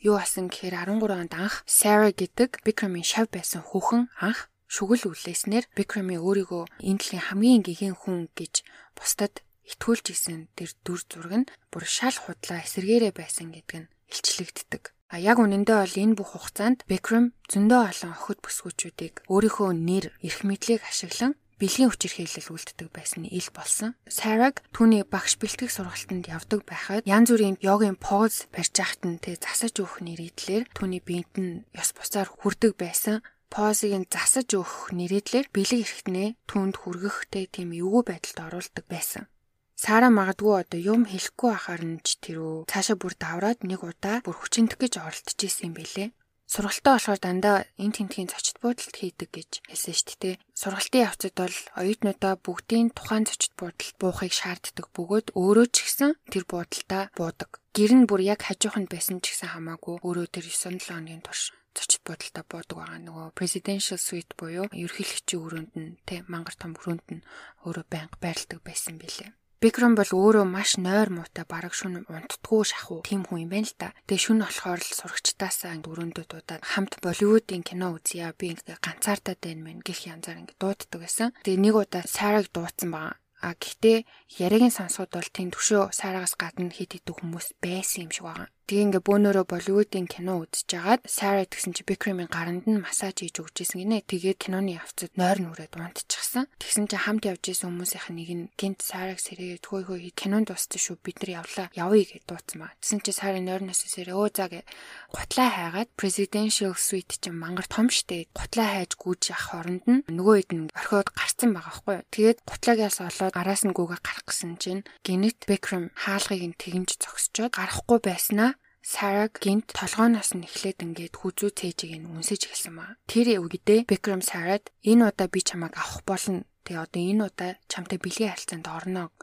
юу 0.02 0.18
асан 0.18 0.50
гэхээр 0.50 0.98
13 0.98 1.14
онд 1.14 1.32
анх 1.38 1.62
Сара 1.64 2.10
гэдэг 2.10 2.66
Бикрамын 2.66 3.06
шав 3.06 3.30
байсан 3.30 3.62
хүүхэн 3.62 4.10
анх 4.18 4.50
шүгэл 4.66 5.14
үлээснээр 5.14 5.70
Бикрамын 5.78 6.18
өөрийгөө 6.18 6.64
энэ 6.82 6.98
дэлхийн 6.98 7.26
хамгийн 7.30 7.62
гихэн 7.62 7.94
хүн 7.94 8.18
гэж 8.34 8.66
бусдад 8.98 9.46
итгүүлж 9.70 10.06
исэн 10.10 10.50
тэр 10.58 10.74
дүр 10.82 11.00
зураг 11.06 11.34
нь 11.46 11.50
бүр 11.70 11.84
шал 11.86 12.16
худлаа 12.18 12.66
эсэргээрээ 12.66 13.12
байсан 13.14 13.54
гэдэг 13.54 13.78
нь 13.86 13.90
илчлэгддэг. 14.10 14.82
А 15.12 15.20
яг 15.20 15.38
үнэндээ 15.38 15.76
бол 15.76 15.96
энэ 16.02 16.16
бүх 16.16 16.34
хугацаанд 16.34 16.88
Бекрэм 16.88 17.36
зөндөө 17.52 17.80
олон 17.92 18.10
охид 18.16 18.40
бүсгүүчүүдийг 18.40 19.14
өөрийнхөө 19.28 19.70
нэр, 19.76 20.04
эрх 20.24 20.40
мэдлийг 20.48 20.82
ашиглан 20.88 21.36
бэлгийн 21.62 21.94
хүчирхийлэл 21.94 22.50
үлддэг 22.50 22.90
байсан 22.90 23.30
ил 23.30 23.48
болсон. 23.54 23.94
Сараг 24.10 24.66
түүний 24.74 25.06
багш 25.06 25.38
бэлтгэх 25.38 25.70
сургалтанд 25.70 26.26
явдаг 26.26 26.66
байхад 26.66 27.06
янз 27.06 27.30
бүрийн 27.30 27.62
йогийн 27.62 27.94
поз 27.94 28.50
барьж 28.50 28.74
ахт 28.82 29.06
нь 29.06 29.22
тэг 29.22 29.38
засаж 29.38 29.78
өгөх 29.78 30.02
нэрийдлэр 30.02 30.66
түүний 30.74 30.98
биед 30.98 31.30
нь 31.38 31.62
ёс 31.70 31.94
бусаар 31.94 32.26
хүрдэг 32.26 32.74
байсан 32.74 33.22
позыг 33.52 33.92
нь 33.92 34.08
засаж 34.08 34.48
өгөх 34.56 34.96
нэрийдлэр 34.96 35.46
бэлэг 35.52 35.84
эрэхтнээ 35.84 36.28
түнд 36.48 36.74
хүргэхтэй 36.80 37.44
тийм 37.52 37.76
эвгүй 37.76 38.02
байдалд 38.08 38.38
оруулдаг 38.48 38.84
байсан. 38.88 39.28
Сара 39.76 40.08
магадгүй 40.08 40.54
одоо 40.62 40.80
юм 40.80 41.02
хэлэхгүй 41.04 41.50
байхаар 41.52 41.82
нь 41.84 42.00
ч 42.06 42.16
тэрөө 42.24 42.64
цаашаа 42.70 42.96
бүр 42.96 43.12
давраад 43.18 43.60
нэг 43.66 43.80
удаа 43.84 44.24
бүр 44.24 44.36
хүчинтэх 44.38 44.78
гэж 44.80 44.94
оролдож 45.04 45.38
исэн 45.42 45.68
юм 45.68 45.74
бэлээ. 45.76 46.08
Сургалтаа 46.52 47.00
болохоор 47.00 47.20
дандаа 47.24 47.58
эн 47.80 47.92
тентгийн 47.96 48.28
зочд 48.28 48.60
буудалд 48.60 48.92
хийдэг 48.92 49.30
гэж 49.32 49.50
хэлсэн 49.72 49.96
шүү 49.96 50.18
дээ. 50.20 50.36
Сургалтын 50.52 51.04
явцад 51.08 51.32
бол 51.40 51.56
оюутнуудаа 51.80 52.34
бүгдийн 52.44 52.92
тухайн 52.92 53.24
зочд 53.24 53.56
буудалд 53.56 53.96
буухыг 53.96 54.32
шаарддаг 54.36 54.86
бөгөөд 54.92 55.32
өөрөө 55.32 55.66
ч 55.72 55.76
гэсэн 55.88 56.12
тэр 56.28 56.44
буудалтаа 56.44 57.08
буудаг. 57.16 57.50
Гэр 57.72 57.92
нь 57.96 58.04
бүр 58.04 58.20
яг 58.28 58.44
хажууханд 58.44 58.92
байсан 58.92 59.24
ч 59.24 59.32
гэсэн 59.32 59.56
хамаагүй 59.56 59.96
өөрөө 60.04 60.26
тэр 60.28 60.44
9-7 60.44 60.92
хоногийн 60.92 61.24
турш 61.24 61.56
зочд 61.72 62.04
буудалтаа 62.04 62.44
буудаг 62.44 62.76
байгаа 62.76 63.00
нөгөө 63.00 63.26
presidential 63.32 63.96
suite 63.96 64.36
буюу 64.36 64.68
ерөнхийлөгчийн 64.76 65.40
өрөөнд 65.40 65.72
нь 65.80 65.96
тэ 66.04 66.20
мангар 66.28 66.56
том 66.60 66.76
өрөөнд 66.76 67.06
нь 67.16 67.24
өөрөө 67.64 67.84
байнга 67.88 68.20
байрладаг 68.20 68.60
байсан 68.60 69.00
билээ. 69.00 69.32
Бикром 69.62 69.94
бол 69.94 70.10
өөрөө 70.10 70.42
маш 70.42 70.74
нойр 70.74 71.06
муутай 71.14 71.46
бараг 71.46 71.70
шүн 71.70 72.02
унтдаггүй 72.10 72.66
шахуу 72.66 72.98
тийм 73.06 73.22
хүн 73.22 73.46
юм 73.46 73.50
байна 73.54 73.70
л 73.70 73.78
да. 73.78 73.94
Тэгээ 74.10 74.24
шүн 74.26 74.42
болохоор 74.42 74.82
л 74.82 74.90
сурагчдаасаа 74.98 75.78
өрөөндөө 75.86 76.24
дуудаад 76.26 76.66
хамт 76.66 76.98
Болливуудын 76.98 77.62
кино 77.62 77.94
үзье. 77.94 78.26
Би 78.34 78.50
ингээ 78.50 78.82
ганцаардаа 78.82 79.38
байна 79.38 79.62
мэн 79.62 79.78
гэх 79.86 80.10
янзаар 80.10 80.42
ингээ 80.42 80.58
дууддаг 80.58 80.98
байсан. 80.98 81.30
Тэгээ 81.46 81.62
нэг 81.62 81.74
удаа 81.78 82.02
Сараг 82.10 82.50
дуудсан 82.50 82.90
байгаа. 82.90 83.22
А 83.38 83.54
гэхдээ 83.54 84.02
яриагийн 84.42 84.74
сонсоход 84.74 85.14
бол 85.14 85.30
тийм 85.30 85.54
төвшөө 85.54 85.94
сараагаас 85.94 86.34
гадна 86.38 86.70
хит 86.74 86.98
хитүү 86.98 87.22
хүмүүс 87.22 87.54
байсан 87.62 88.06
юм 88.06 88.10
шиг 88.10 88.26
байгаа. 88.26 88.50
Тэгээ 88.70 88.84
ингээ 88.94 89.02
бөөнөрөө 89.02 89.44
Болливуудын 89.50 90.06
кино 90.06 90.46
үзэж 90.46 90.70
жагаад 90.70 91.02
Сара 91.04 91.42
гэсэн 91.44 91.74
чи 91.74 91.82
Бикремийн 91.82 92.30
гаранд 92.30 92.64
нь 92.70 92.78
массаж 92.78 93.20
хийж 93.20 93.42
өгчээсэн 93.42 93.82
гинэ. 93.82 94.06
Тэгээд 94.06 94.38
киноны 94.38 94.78
явцад 94.78 95.12
нойр 95.18 95.42
нүрээд 95.42 95.74
унтчихсан. 95.76 96.46
Тэгсэн 96.62 96.86
чи 96.86 96.96
хамт 96.96 97.26
явж 97.26 97.42
исэн 97.50 97.74
хүмүүсийнх 97.74 98.08
нэг 98.14 98.30
нь 98.32 98.44
гинт 98.54 98.80
Сараг 98.80 99.18
сэрээгээд 99.18 99.66
хөөй 99.66 99.82
хөөй 99.90 100.12
кинонд 100.14 100.54
дууссан 100.54 100.78
шүү 100.78 100.96
бид 101.02 101.20
нар 101.20 101.42
явлаа. 101.42 101.66
Явъя 101.74 102.06
гэж 102.06 102.22
дууцсан 102.24 102.58
ба. 102.62 102.72
Тэгсэн 102.78 103.00
чи 103.02 103.12
Сара 103.12 103.38
нойрноос 103.42 103.82
сэрээ 103.82 104.14
өө 104.14 104.30
заа 104.30 104.48
гэ 104.48 104.62
гутлаа 105.10 105.50
хайгаад 105.52 105.90
Presidential 105.98 106.72
Suite 106.78 107.18
чинь 107.18 107.36
мангар 107.36 107.66
том 107.66 107.90
штэ. 107.90 108.30
Гутлаа 108.32 108.78
хайж 108.78 108.94
гүйж 108.96 109.34
явах 109.34 109.46
хооронд 109.52 109.84
нь 109.90 110.06
нөгөө 110.06 110.34
хэд 110.38 110.50
нь 110.54 110.72
орхиод 110.72 111.10
гарцсан 111.12 111.50
байгаа 111.52 111.82
байхгүй 111.82 111.94
юу. 111.98 112.08
Тэгээд 112.14 112.38
гутлагаас 112.46 112.96
олоод 113.02 113.34
араас 113.36 113.62
нь 113.66 113.76
гүгээ 113.76 114.00
гарах 114.00 114.24
гэсэн 114.24 114.56
чинь 114.62 114.86
гинет 115.04 115.44
Бекрэм 115.50 115.90
хаалгыг 115.92 116.42
нь 116.46 116.56
тэгэмж 116.56 116.90
зогсчоод 117.02 117.52
гарахгүй 117.52 117.98
байснаа 118.00 118.54
Сараг 118.82 119.38
гинт 119.38 119.70
толгооноос 119.78 120.34
нь 120.34 120.42
эхлээд 120.42 120.82
ингээд 120.82 121.14
хүзүү 121.14 121.50
цээжийг 121.54 122.02
нь 122.02 122.10
үнсэж 122.18 122.50
эхэлсэн 122.50 122.74
ба. 122.74 122.98
Тэр 123.06 123.38
үгдээ 123.38 123.86
Бекрэм 123.86 124.26
Сарад 124.26 124.74
энэ 124.82 125.06
удаа 125.06 125.30
би 125.30 125.38
чамайг 125.38 125.78
авах 125.78 126.02
болно. 126.02 126.42
Тэгээ 126.66 126.82
одоо 126.82 127.02
энэ 127.02 127.22
удаа 127.30 127.50
чамтай 127.70 128.02
бэлгийн 128.02 128.34
харилцаанд 128.34 128.66
орно 128.66 129.14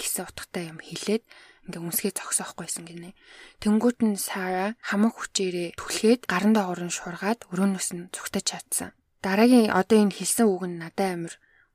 гэсэн 0.00 0.24
утгатай 0.24 0.72
юм 0.72 0.80
хэлээд 0.80 1.28
ингээ 1.68 1.84
үнсгээ 1.84 2.12
зогсооохгүйсэн 2.16 2.84
гинэ. 2.88 3.12
Тэнгүүт 3.60 3.98
нь 4.00 4.16
Сара 4.16 4.80
хамаг 4.80 5.12
хүчээрээ 5.20 5.76
түлхээд 5.76 6.24
гарын 6.24 6.56
доогоор 6.56 6.88
нь 6.88 6.96
шургаад 6.96 7.44
өрөөнөөс 7.52 7.88
нь 7.92 8.08
зүгтэж 8.16 8.44
чадсан. 8.48 8.90
Дараагийн 9.20 9.76
одоо 9.76 10.08
энэ 10.08 10.16
хэлсэн 10.16 10.48
үг 10.48 10.64
нь 10.72 10.80
надад 10.80 11.12
амир 11.14 11.34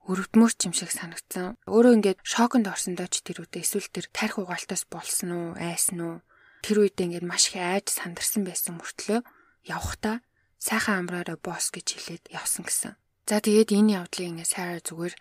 өрөвдмөр 0.09 0.51
ч 0.57 0.67
юм 0.67 0.73
шиг 0.73 0.89
санагдсан. 0.89 1.55
Өөрөө 1.69 1.93
ингээд 2.01 2.19
шоконд 2.25 2.65
орсондоо 2.65 3.07
ч 3.07 3.21
тэр 3.21 3.45
үедээ 3.45 3.63
эсвэл 3.63 3.93
тэр 3.93 4.07
тарих 4.09 4.41
угаалтаас 4.41 4.83
болсон 4.89 5.29
уу, 5.31 5.47
айсан 5.55 6.01
уу 6.01 6.15
Тэр 6.65 6.77
үед 6.85 6.97
ингээд 6.97 7.25
маш 7.25 7.53
их 7.53 7.61
айж 7.61 7.93
сандарсан 7.93 8.43
байсан 8.47 8.77
мөртлөө 8.77 9.19
явхдаа 9.67 10.21
сайхан 10.57 11.05
амраараа 11.05 11.37
босс 11.37 11.69
гэж 11.69 11.87
хэлээд 11.93 12.23
явсан 12.33 12.65
гэсэн. 12.65 12.93
За 13.29 13.37
тэгээд 13.43 13.75
энэ 13.75 13.93
явдлыг 13.99 14.27
ингээд 14.31 14.53
сайраа 14.53 14.81
зүгээр 14.81 15.13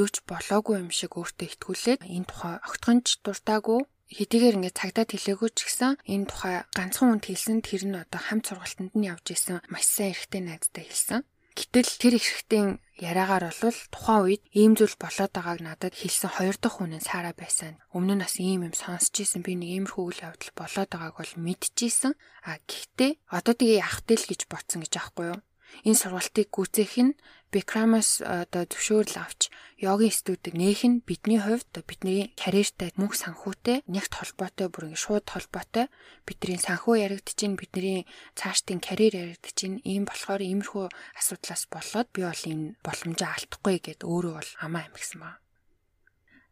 юу 0.00 0.08
ч 0.10 0.22
болоогүй 0.26 0.76
юм 0.82 0.90
шиг 0.90 1.16
өөртөө 1.16 1.48
итгүүлээд 1.54 2.00
энэ 2.04 2.28
тухай 2.28 2.54
огтхонч 2.66 3.06
дуртаагүй 3.24 3.80
хэдийгээр 4.10 4.56
ингээд 4.58 4.78
цагдаад 4.78 5.10
хэлээгүй 5.10 5.50
ч 5.56 5.58
гэсэн 5.66 5.92
энэ 6.04 6.28
тухай 6.28 6.56
ганцхан 6.76 7.08
хүнд 7.14 7.24
хэлсэн 7.26 7.58
тэр 7.64 7.82
нь 7.88 7.96
одоо 7.96 8.20
хамт 8.20 8.44
сургалтанд 8.46 8.92
нь 8.94 9.08
явж 9.08 9.26
исэн 9.32 9.64
маш 9.72 9.86
сайн 9.88 10.12
эрэгтэй 10.12 10.42
найзтай 10.44 10.84
хэлсэн. 10.86 11.20
Гэтэл 11.54 11.90
тэр 12.02 12.12
эрэгтэй 12.18 12.62
Яраагаар 12.94 13.50
бол 13.58 13.78
тухайн 13.90 14.22
үед 14.22 14.42
ийм 14.54 14.78
зүйл 14.78 14.94
болоод 15.02 15.32
байгааг 15.34 15.60
надад 15.66 15.94
хэлсэн 15.98 16.30
хоёр 16.30 16.56
дахь 16.62 16.78
хүн 16.78 16.94
нь 16.94 17.02
Сара 17.02 17.34
байсан. 17.34 17.74
Өмнө 17.90 18.14
нь 18.14 18.22
бас 18.22 18.38
ийм 18.38 18.62
юм 18.70 18.74
сонсч 18.74 19.14
ийсэн. 19.18 19.42
Би 19.42 19.58
нэг 19.58 19.70
иймэрхүү 19.90 20.04
үйл 20.06 20.24
явдал 20.30 20.52
болоод 20.54 20.90
байгааг 20.94 21.14
бол 21.18 21.32
мэдчихсэн. 21.42 22.14
А 22.46 22.62
гэхдээ 22.70 23.10
одоо 23.34 23.54
тэгээ 23.58 23.82
явахтай 23.82 24.16
л 24.18 24.28
гэж 24.30 24.40
ботсон 24.46 24.86
гэж 24.86 24.94
аахгүй 24.94 25.26
юу? 25.34 25.38
Энэ 25.82 25.98
сургалтыг 25.98 26.48
гүйцээх 26.54 26.94
нь 27.02 27.18
Бикрамаас 27.54 28.18
одоо 28.18 28.66
зөвшөөрөл 28.66 29.18
авч 29.22 29.46
йогийн 29.78 30.10
студид 30.10 30.58
нээх 30.58 30.82
нь 30.90 31.02
бидний 31.06 31.38
хувьд 31.38 31.70
бидний 31.86 32.34
карьертай 32.34 32.90
мөнх 32.98 33.14
санхүүтэй 33.14 33.86
нэгт 33.86 34.12
холбоотой 34.18 34.66
бүр 34.74 34.90
ингэ 34.90 34.98
шууд 34.98 35.26
холбоотой 35.30 35.86
бидний 36.26 36.58
санхүү 36.58 36.94
яригдчихээн 37.06 37.54
бидний 37.54 38.10
цаашдын 38.34 38.82
карьер 38.82 39.14
яригдчихээн 39.22 39.86
ийм 39.86 40.02
болохоор 40.02 40.42
иймэрхүү 40.42 40.86
асуудлаас 41.14 41.62
болоод 41.70 42.08
би 42.10 42.20
бол 42.26 42.42
энэ 42.50 42.74
боломжоо 42.82 43.30
алдахгүй 43.30 43.76
гэд 43.86 44.00
өөрөө 44.02 44.34
бол 44.34 44.52
амаа 44.58 44.82
амигсан 44.90 45.18
ба. 45.22 45.38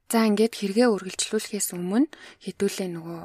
За 0.06 0.22
ингээд 0.28 0.54
хэрэгээ 0.54 0.86
үргэлжлүүлэхээс 0.86 1.68
өмнө 1.74 2.12
хэдүүлээ 2.46 2.88
нөгөө 2.94 3.20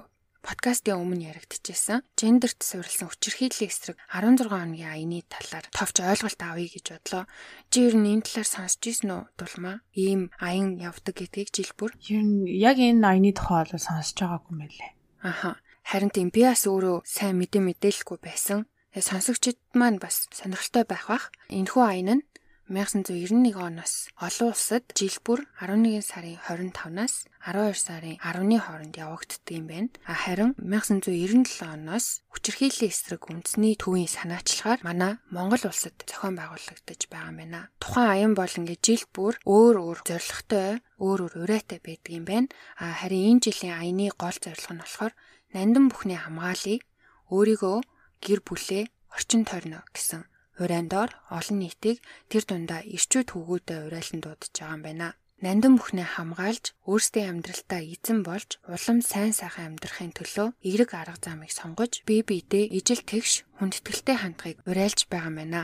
подкастын 0.47 0.95
өмнө 0.95 1.27
яригдчихсэн. 1.27 2.07
Гендерт 2.15 2.63
суурилсан 2.63 3.11
хүчирхийллийн 3.11 3.67
эсрэг 3.67 3.99
16 4.07 4.47
хоногийн 4.47 4.87
аяны 4.95 5.19
талаар 5.27 5.67
товч 5.75 5.99
ойлголт 5.99 6.39
авъя 6.39 6.71
гэж 6.71 6.85
бодлоо. 6.95 7.23
Чи 7.67 7.91
ер 7.91 7.99
нь 7.99 8.07
энэ 8.15 8.23
талаар 8.23 8.47
сонсч 8.47 8.79
ирсэн 8.87 9.11
үү 9.11 9.23
дулмаа? 9.35 9.83
Ийм 9.91 10.31
аян 10.39 10.79
явдаг 10.79 11.19
гэдгийг 11.19 11.51
жил 11.51 11.71
бүр. 11.75 11.91
Ер 12.07 12.23
нь 12.23 12.47
яг 12.47 12.79
энэ 12.79 13.03
аяны 13.03 13.35
тухай 13.35 13.67
бол 13.67 13.75
сонсож 13.75 14.15
байгаагүй 14.15 14.51
юм 14.55 14.59
байлээ. 14.63 14.91
Аха. 15.27 15.59
Харин 15.83 16.11
тийм 16.15 16.31
би 16.31 16.47
бас 16.47 16.63
өөрөө 16.63 17.03
сайн 17.03 17.35
мэдээ 17.43 17.63
мэдээлэхгүй 17.67 18.19
байсан. 18.23 18.71
Сонсогчд 18.95 19.59
маань 19.75 19.99
бас 19.99 20.31
сонирхолтой 20.31 20.87
байх 20.87 21.11
бах. 21.11 21.25
Энэхүү 21.51 21.83
аян 21.83 22.23
нь 22.23 22.25
1991 22.67 23.55
оноос 23.55 24.11
олон 24.19 24.51
улсад 24.51 24.83
жил 24.91 25.15
бүр 25.23 25.39
11 25.63 26.03
сарын 26.03 26.35
25-наас 26.35 27.23
12 27.47 27.79
сарын 27.79 28.19
10-ны 28.19 28.59
хооронд 28.59 28.95
явагддаг 28.99 29.55
юм 29.55 29.71
байна. 29.71 29.89
Харин 30.03 30.51
1997 30.59 31.63
оноос 31.63 32.19
хүчирхийллийн 32.27 32.91
эсрэг 32.91 33.23
үндэсний 33.23 33.79
төвийн 33.79 34.11
санаачлагаар 34.11 34.83
манай 34.83 35.15
Монгол 35.31 35.63
улсад 35.63 35.95
зохион 36.03 36.35
байгуулагдаж 36.35 37.01
байгаа 37.07 37.31
юм 37.31 37.39
байна. 37.39 37.71
Тухайн 37.79 38.11
аян 38.11 38.33
бол 38.35 38.51
ингээд 38.51 38.83
жил 38.83 39.03
бүр 39.15 39.39
өөр 39.47 39.75
өөр 39.79 39.99
зорилготой, 40.03 40.83
өөр 40.99 41.19
өөр 41.23 41.33
урайтай 41.47 41.79
байдаг 41.79 42.11
юм 42.11 42.25
байна. 42.27 42.51
Харин 42.75 43.39
энэ 43.39 43.43
жилийн 43.47 43.79
аяны 43.79 44.11
гол 44.11 44.35
зорилго 44.35 44.75
нь 44.75 44.83
болохоор 44.83 45.13
нандин 45.55 45.87
бүхний 45.87 46.19
хамгаалыг 46.19 46.83
өөрийгөө 47.31 47.77
гэр 48.19 48.39
бүлээ 48.43 48.83
орчин 49.15 49.47
тойрно 49.47 49.87
гэсэн 49.95 50.27
урайндор 50.61 51.09
олон 51.37 51.57
нийтийг 51.61 51.97
тэр 52.31 52.43
дундаа 52.45 52.81
ирчүүд 52.85 53.27
хөвгүүдэд 53.33 53.85
урайлан 53.87 54.19
дуудаж 54.21 54.53
байгаа 54.53 54.75
юм 54.77 54.83
байна. 54.87 55.09
Нандин 55.37 55.77
бүхнээ 55.77 56.17
хамгаалж 56.17 56.65
өөрсдийн 56.89 57.29
амьдралтаа 57.29 57.81
эзэн 57.85 58.25
болж 58.25 58.57
улам 58.65 59.05
сайн 59.05 59.37
сайхан 59.37 59.77
амьдрахын 59.77 60.09
төлөө 60.17 60.47
эерэг 60.65 60.97
арга 60.97 61.21
замыг 61.21 61.53
сонгож 61.53 62.01
бие 62.09 62.25
биедээ 62.25 62.73
ижил 62.73 63.05
тэгш 63.05 63.45
хүндэтгэлтэй 63.61 64.17
хандхыг 64.17 64.57
уриалж 64.65 65.05
байгаа 65.05 65.29
юм 65.29 65.37
байна. 65.37 65.61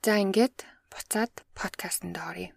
За 0.00 0.16
ингээд 0.16 0.64
буцаад 0.88 1.32
подкастэнд 1.52 2.16
оръё. 2.16 2.56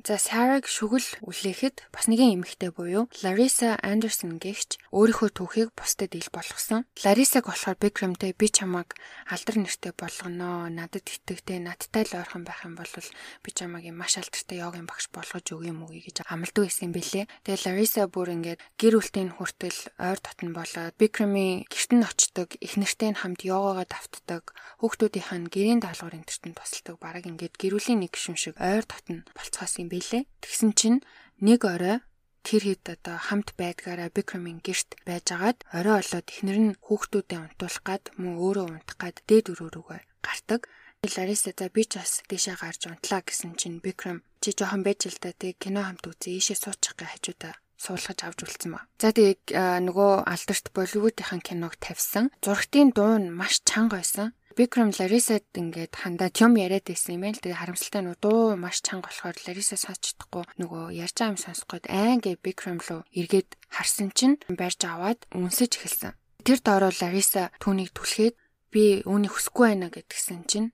За 0.00 0.16
Сараг 0.16 0.64
шүгэл 0.64 1.20
үлээхэд 1.28 1.92
бас 1.92 2.08
нэгэн 2.08 2.40
эмэгтэй 2.40 2.72
буюу 2.72 3.12
Лариса 3.20 3.76
Андерсон 3.84 4.40
гэгч 4.40 4.80
өөрийнхөө 4.96 5.28
түүхийг 5.36 5.76
бусдад 5.76 6.16
ил 6.16 6.24
болгосон. 6.32 6.88
Ларисаг 7.04 7.44
болохоор 7.44 7.76
Бикремтэй 7.76 8.32
би 8.32 8.48
чамайг 8.48 8.96
алдар 9.28 9.60
нэртэй 9.60 9.92
болгоно. 9.92 10.72
Надад 10.72 11.04
итгэвтэй, 11.04 11.60
надтай 11.60 12.08
л 12.08 12.16
ойрхон 12.16 12.48
байх 12.48 12.64
юм 12.64 12.80
бол 12.80 12.88
би 12.88 13.50
чамайг 13.52 13.92
маш 13.92 14.16
алдартай 14.16 14.64
йогийн 14.64 14.88
багш 14.88 15.12
болгож 15.12 15.44
өгье 15.52 15.68
юм 15.68 15.84
уу 15.84 15.92
гэж 15.92 16.24
амлдаг 16.24 16.64
байсан 16.64 16.88
юм 16.88 16.96
бэлээ. 16.96 17.28
Тэгээ 17.44 17.64
Лариса 17.68 18.08
бүр 18.08 18.32
ингээд 18.40 18.60
гэр 18.80 18.94
бүлийн 19.04 19.36
хүртэл 19.36 19.80
ойр 20.00 20.16
дотн 20.16 20.56
болоод 20.56 20.96
Бикремийн 20.96 21.68
гэрт 21.68 21.92
нь 21.92 22.08
очдог, 22.08 22.48
их 22.56 22.80
нэртэй 22.80 23.12
нь 23.12 23.20
хамт 23.20 23.44
йогагоо 23.44 23.84
давтдаг, 23.84 24.56
хүүхдүүдийнх 24.80 25.32
нь 25.36 25.52
гэрийн 25.52 25.84
даалгаврын 25.84 26.24
төртөнд 26.24 26.56
тусалдаг. 26.56 26.96
Бараг 26.96 27.28
ингээд 27.28 27.60
гэр 27.60 27.76
бүлийн 27.76 28.00
нэг 28.00 28.16
гишүүн 28.16 28.40
шиг 28.40 28.56
ойр 28.56 28.88
дотн 28.88 29.28
болцоос 29.36 29.76
юм 29.76 29.89
бэлээ. 29.90 30.22
Тэгсэн 30.42 30.70
чинь 30.78 30.98
нэг 31.42 31.66
орой 31.66 31.98
тэр 32.46 32.62
хэд 32.64 32.84
одоо 32.96 33.16
хамт 33.18 33.52
байдгаараа 33.60 34.08
Бикрамын 34.14 34.62
герт 34.64 34.96
байжгаад 35.04 35.58
орой 35.76 36.00
олоод 36.00 36.26
эхнэр 36.30 36.58
нь 36.62 36.78
хүүхдүүдээ 36.86 37.40
унтуулах 37.42 37.84
гад 37.84 38.04
мөн 38.16 38.34
өөрөө 38.40 38.66
унтах 38.70 38.96
гад 39.02 39.16
дээд 39.28 39.52
өрөө 39.52 39.70
рүүгээ 39.74 40.00
гартаг. 40.24 40.62
Лариса 41.00 41.52
за 41.56 41.66
би 41.72 41.82
ч 41.88 41.96
бас 41.96 42.20
дэшээ 42.28 42.56
гарч 42.60 42.80
унтлаа 42.88 43.20
гэсэн 43.24 43.56
чинь 43.60 43.80
Бикрам 43.84 44.20
чи 44.40 44.52
жоохон 44.52 44.84
байж 44.84 45.08
л 45.08 45.18
да 45.20 45.32
тэг 45.32 45.56
кино 45.56 45.80
хамт 45.84 46.04
үзээ 46.04 46.36
ийшээ 46.36 46.58
суучих 46.60 46.94
гэ 46.96 47.08
хажуудаа 47.08 47.54
суулгаж 47.80 48.18
авч 48.20 48.44
үлдсэн 48.44 48.76
ба. 48.76 48.84
За 49.00 49.08
тэгээ 49.16 49.88
нөгөө 49.88 50.28
алдарт 50.28 50.66
Болливуудынхаа 50.76 51.40
киног 51.40 51.80
тавьсан. 51.80 52.28
Зургтын 52.44 52.92
дуу 52.92 53.16
нь 53.16 53.32
маш 53.32 53.64
чанга 53.64 53.96
байсан. 53.96 54.36
Бикрэм 54.60 54.92
Ларисад 54.98 55.46
ингээд 55.56 55.96
хандаад 55.96 56.36
юм 56.44 56.60
яриад 56.60 56.84
байсан 56.84 57.16
юм 57.16 57.24
байна 57.24 57.38
л 57.38 57.44
тэгээ 57.46 57.60
харамсалтай 57.64 58.02
нь 58.04 58.12
дуу 58.20 58.58
маш 58.60 58.84
чанга 58.84 59.08
болохоор 59.08 59.36
Лариса 59.48 59.80
сонсч 59.80 60.12
чадахгүй 60.12 60.44
нөгөө 60.60 60.84
ярьж 61.00 61.16
байгаа 61.16 61.32
юм 61.32 61.40
сонсох 61.40 61.68
гээд 61.70 61.86
айн 61.88 62.18
гэ 62.20 62.42
Бикрэм 62.44 62.78
руу 62.84 63.00
эргээд 63.16 63.56
харсан 63.72 64.12
чинь 64.12 64.36
барьж 64.50 64.84
аваад 64.84 65.24
үнсэж 65.32 65.70
эхэлсэн. 65.80 66.12
Тэр 66.44 66.58
доороо 66.60 66.92
Лариса 66.92 67.54
түүнийг 67.62 67.96
түлхээд 67.96 68.34
би 68.74 69.00
үүнийг 69.08 69.32
хүсэхгүй 69.32 69.66
байна 69.70 69.88
гэдгсэн 69.88 70.44
чинь 70.50 70.68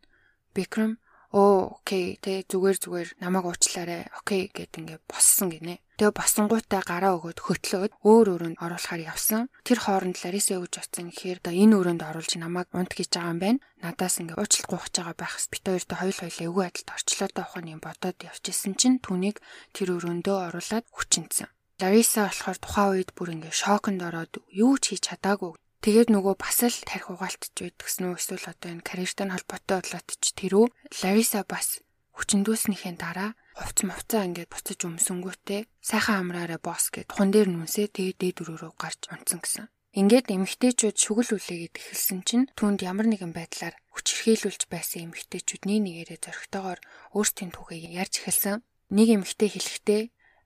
Бикрэм 0.57 0.99
оо 1.37 1.77
окей 1.77 2.17
тэ 2.25 2.49
зүгээр 2.49 2.77
зүгээр 2.81 3.09
намайг 3.21 3.45
уучлаарай 3.45 4.09
окей 4.17 4.49
гэд 4.57 4.73
ингээ 4.81 4.99
боссон 5.05 5.53
гинэ. 5.53 5.85
Тэгээ 6.01 6.17
босонгуудаа 6.17 6.81
гараа 6.81 7.13
өгөөд 7.21 7.39
хөтлөөд 7.45 7.93
өөр 8.09 8.27
өрөөнд 8.35 8.61
оруулахаар 8.65 9.03
явсан. 9.13 9.53
Тэр 9.61 9.79
хооронд 9.85 10.17
Лариса 10.25 10.57
өгж 10.57 10.81
оцсон 10.81 11.13
гэхээр 11.13 11.41
одоо 11.45 11.53
энэ 11.53 11.77
өрөөнд 11.77 12.03
оруулж 12.09 12.33
намайг 12.41 12.69
унт 12.73 12.93
гэж 12.97 13.09
байгаа 13.13 13.33
юм 13.37 13.41
байна. 13.45 13.61
Надаас 13.85 14.17
ингээ 14.21 14.41
уучлалт 14.41 14.69
гуйж 14.73 14.95
байгаа 14.97 15.17
байх. 15.21 15.35
Бит 15.53 15.65
хоёртой 15.69 15.97
хоёул 16.01 16.21
хоёлаа 16.25 16.49
өвөө 16.53 16.65
адилд 16.69 16.89
орчлоо 16.97 17.29
таах 17.33 17.53
юм 17.61 17.81
бодоод 17.85 18.19
явчихсан 18.25 18.73
чинь 18.81 19.01
түүнийг 19.05 19.37
тэр 19.77 19.89
өрөөндөө 19.97 20.37
оруулаад 20.53 20.85
хүчинсэн. 20.89 21.49
Лариса 21.81 22.33
болохоор 22.33 22.59
тухайн 22.65 22.93
үед 22.97 23.11
бүр 23.13 23.29
ингээ 23.37 23.53
шоконд 23.53 24.01
ороод 24.09 24.33
юу 24.49 24.81
ч 24.81 24.97
хийж 24.97 25.13
чадаагүй 25.13 25.53
Тэгээд 25.85 26.09
нөгөө 26.11 26.35
бас 26.41 26.59
л 26.65 26.79
тарих 26.89 27.13
угаалтж 27.13 27.53
байдгсэн 27.53 28.11
үү 28.11 28.17
эсвэл 28.17 28.51
одоо 28.51 28.69
энэ 28.73 28.87
карьертай 28.87 29.29
холбоотой 29.29 29.79
болоод 29.85 30.09
ч 30.19 30.25
тэрүү 30.33 30.65
Лариса 31.05 31.45
бас 31.45 31.85
хүчндүүлснийхээ 32.17 32.97
дараа 32.97 33.31
хувц 33.53 33.79
мовцаа 33.85 34.25
ингээд 34.25 34.53
буцаж 34.53 34.81
өмсөнгүүтээ 34.89 35.61
сайхан 35.85 36.17
амраараа 36.25 36.61
босс 36.61 36.89
гэд 36.89 37.13
тухан 37.13 37.31
дээр 37.33 37.49
нүнсээ 37.53 37.93
тэгээд 37.93 38.19
дээд 38.21 38.37
өрөөрөө 38.43 38.73
гарч 38.81 39.01
унтсан 39.13 39.41
гэсэн. 39.45 39.67
Ингээд 39.97 40.29
эмэгтэйчүүд 40.29 40.97
шүгэл 40.97 41.37
үлээгээд 41.41 41.77
эхэлсэн 41.81 42.21
чинь 42.29 42.45
түнд 42.53 42.85
ямар 42.85 43.09
нэгэн 43.09 43.33
байдлаар 43.33 43.77
хүчрхийлүүлж 43.97 44.69
байсан 44.69 45.09
эмэгтэйчүүд 45.09 45.63
нэг 45.65 45.81
нэгээрээ 45.81 46.19
зөрөгтэйгээр 46.21 46.81
өөрсдийн 47.17 47.51
түүхээ 47.57 47.97
ярьж 47.97 48.15
эхэлсэн. 48.21 48.61
Нэг 48.93 49.09
эмэгтэй 49.17 49.49
хэлэхдээ 49.57 50.03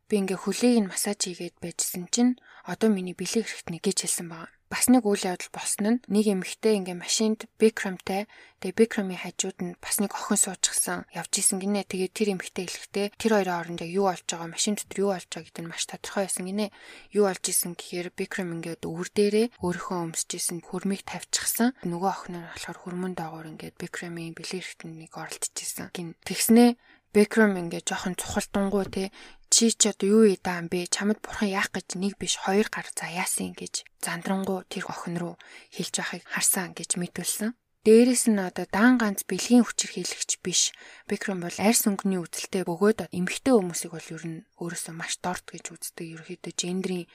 би 0.07 0.15
ингээ 0.23 0.39
хөлийг 0.39 0.79
нь 0.87 0.91
массаж 0.91 1.19
хийгээд 1.27 1.59
байжсэн 1.59 2.07
чинь 2.15 2.39
одоо 2.63 2.95
миний 2.95 3.19
бэлэг 3.19 3.43
хэрэгтнэ 3.43 3.83
гэж 3.83 4.07
хэлсэн 4.07 4.27
байна 4.31 4.55
бас 4.71 4.87
нэг 4.87 5.03
үйл 5.03 5.27
явдал 5.27 5.51
болсон 5.51 5.99
нь 5.99 6.03
нэг 6.07 6.27
эмэгтэй 6.31 6.79
ингээ 6.79 6.95
машинд 6.95 7.51
Бикрамтай 7.59 8.31
тэгээ 8.63 8.79
Бикрамын 8.79 9.19
хажууд 9.19 9.59
нь 9.67 9.75
бас 9.83 9.99
нэг 9.99 10.15
охин 10.15 10.39
суучихсан 10.39 11.11
явж 11.11 11.33
исэн 11.43 11.59
гинэ. 11.59 11.91
Тэгээ 11.91 12.15
тэр 12.15 12.29
эмэгтэй 12.39 12.71
хэлэхдээ 12.71 13.07
тэр 13.19 13.33
хоёрын 13.35 13.51
хооронд 13.51 13.83
яг 13.83 13.91
юу 13.91 14.07
болж 14.07 14.23
байгаа 14.31 14.47
машин 14.47 14.79
дотор 14.79 14.99
юу 15.03 15.11
болж 15.11 15.27
байгаа 15.27 15.47
гэдэг 15.51 15.65
нь 15.67 15.71
маш 15.75 15.85
тодорхой 15.91 16.25
байсан 16.31 16.45
гинэ. 16.47 16.67
Юу 17.11 17.25
болж 17.27 17.45
исэн 17.51 17.73
гэхээр 17.75 18.09
Бикрам 18.15 18.55
ингээд 18.55 18.87
өвөр 18.87 19.09
дээрээ 19.11 19.47
өөрийнхөө 19.59 19.99
өмсөж 20.07 20.31
исэн 20.39 20.59
хөрмийг 20.63 21.03
тавьчихсан. 21.03 21.75
Нөгөө 21.83 22.11
охин 22.15 22.35
нь 22.39 22.47
болохоор 22.55 22.79
хөрмөн 22.79 23.15
доогоор 23.19 23.51
ингээд 23.51 23.75
Бикрамын 23.75 24.39
бэлгэрхт 24.39 24.87
нэг 24.87 25.11
оролдож 25.19 25.57
исэн 25.59 25.91
гин. 25.91 26.15
Тэгснээ 26.23 26.79
Бэкрэм 27.11 27.59
ингээ 27.59 27.83
жоохон 27.83 28.15
цухалтангуу 28.15 28.87
те 28.87 29.11
чи 29.51 29.75
ч 29.75 29.91
одоо 29.91 30.07
юу 30.07 30.25
идаан 30.31 30.71
бэ? 30.71 30.87
Чамд 30.95 31.19
бурхан 31.19 31.51
яах 31.51 31.75
гэж 31.75 31.99
нэг 31.99 32.15
биш 32.23 32.39
хоёр 32.39 32.71
гар 32.71 32.87
заяасан 32.95 33.51
гэж 33.51 33.83
зандрангуу 33.99 34.63
тэр 34.71 34.87
охин 34.87 35.19
руу 35.19 35.35
хэлж 35.75 35.95
байхыг 35.99 36.23
харсан 36.31 36.71
гэж 36.71 37.03
мэдүүлсэн. 37.03 37.51
Дээрээс 37.83 38.31
нь 38.31 38.39
одоо 38.39 38.69
даан 38.71 38.95
ганц 39.01 39.27
бэлгийн 39.27 39.67
хүчирхийлэгч 39.67 40.39
биш. 40.45 40.71
Бэкрэм 41.11 41.43
бол 41.43 41.57
арьс 41.59 41.83
өнгөний 41.91 42.23
үзэлтэй 42.23 42.63
бөгөөд 42.69 43.11
эмэгтэй 43.11 43.59
хүмүүсийг 43.59 43.91
бол 43.97 44.09
ер 44.15 44.25
нь 44.31 44.45
өөрөөсөө 44.63 44.95
маш 44.95 45.19
дорт 45.19 45.49
гэж 45.51 45.65
үздэг. 45.75 46.07
Ерөнхийдөө 46.15 46.55
гендрийн 46.55 47.11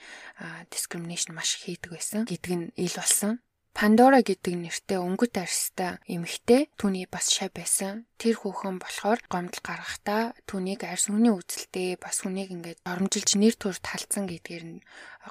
дискриминашн 0.73 1.37
маш 1.37 1.61
хийдэг 1.61 1.93
байсан 1.93 2.25
гэдг 2.27 2.51
нь 2.51 2.73
ил 2.81 2.97
болсон. 2.97 3.45
Пандора 3.75 4.23
гэдэг 4.23 4.55
нэртэй 4.55 5.03
өнгөт 5.03 5.35
арьстай 5.35 5.99
эмэгтэй 6.07 6.71
түүний 6.79 7.11
бас 7.11 7.27
шав 7.27 7.51
байсан. 7.51 8.07
Тэр 8.15 8.39
хүүхэн 8.39 8.79
болохоор 8.79 9.19
гомдол 9.27 9.59
гаргахдаа 9.59 10.31
түүнийг 10.47 10.87
арьс 10.87 11.11
хүний 11.11 11.35
үзэлтэй 11.35 11.99
бас 11.99 12.23
хүнийг 12.23 12.55
ингээд 12.55 12.79
оромжилж 12.87 13.35
нэр 13.35 13.59
төр 13.59 13.75
талцсан 13.83 14.31
гэдгээр 14.31 14.63
нь 14.63 14.79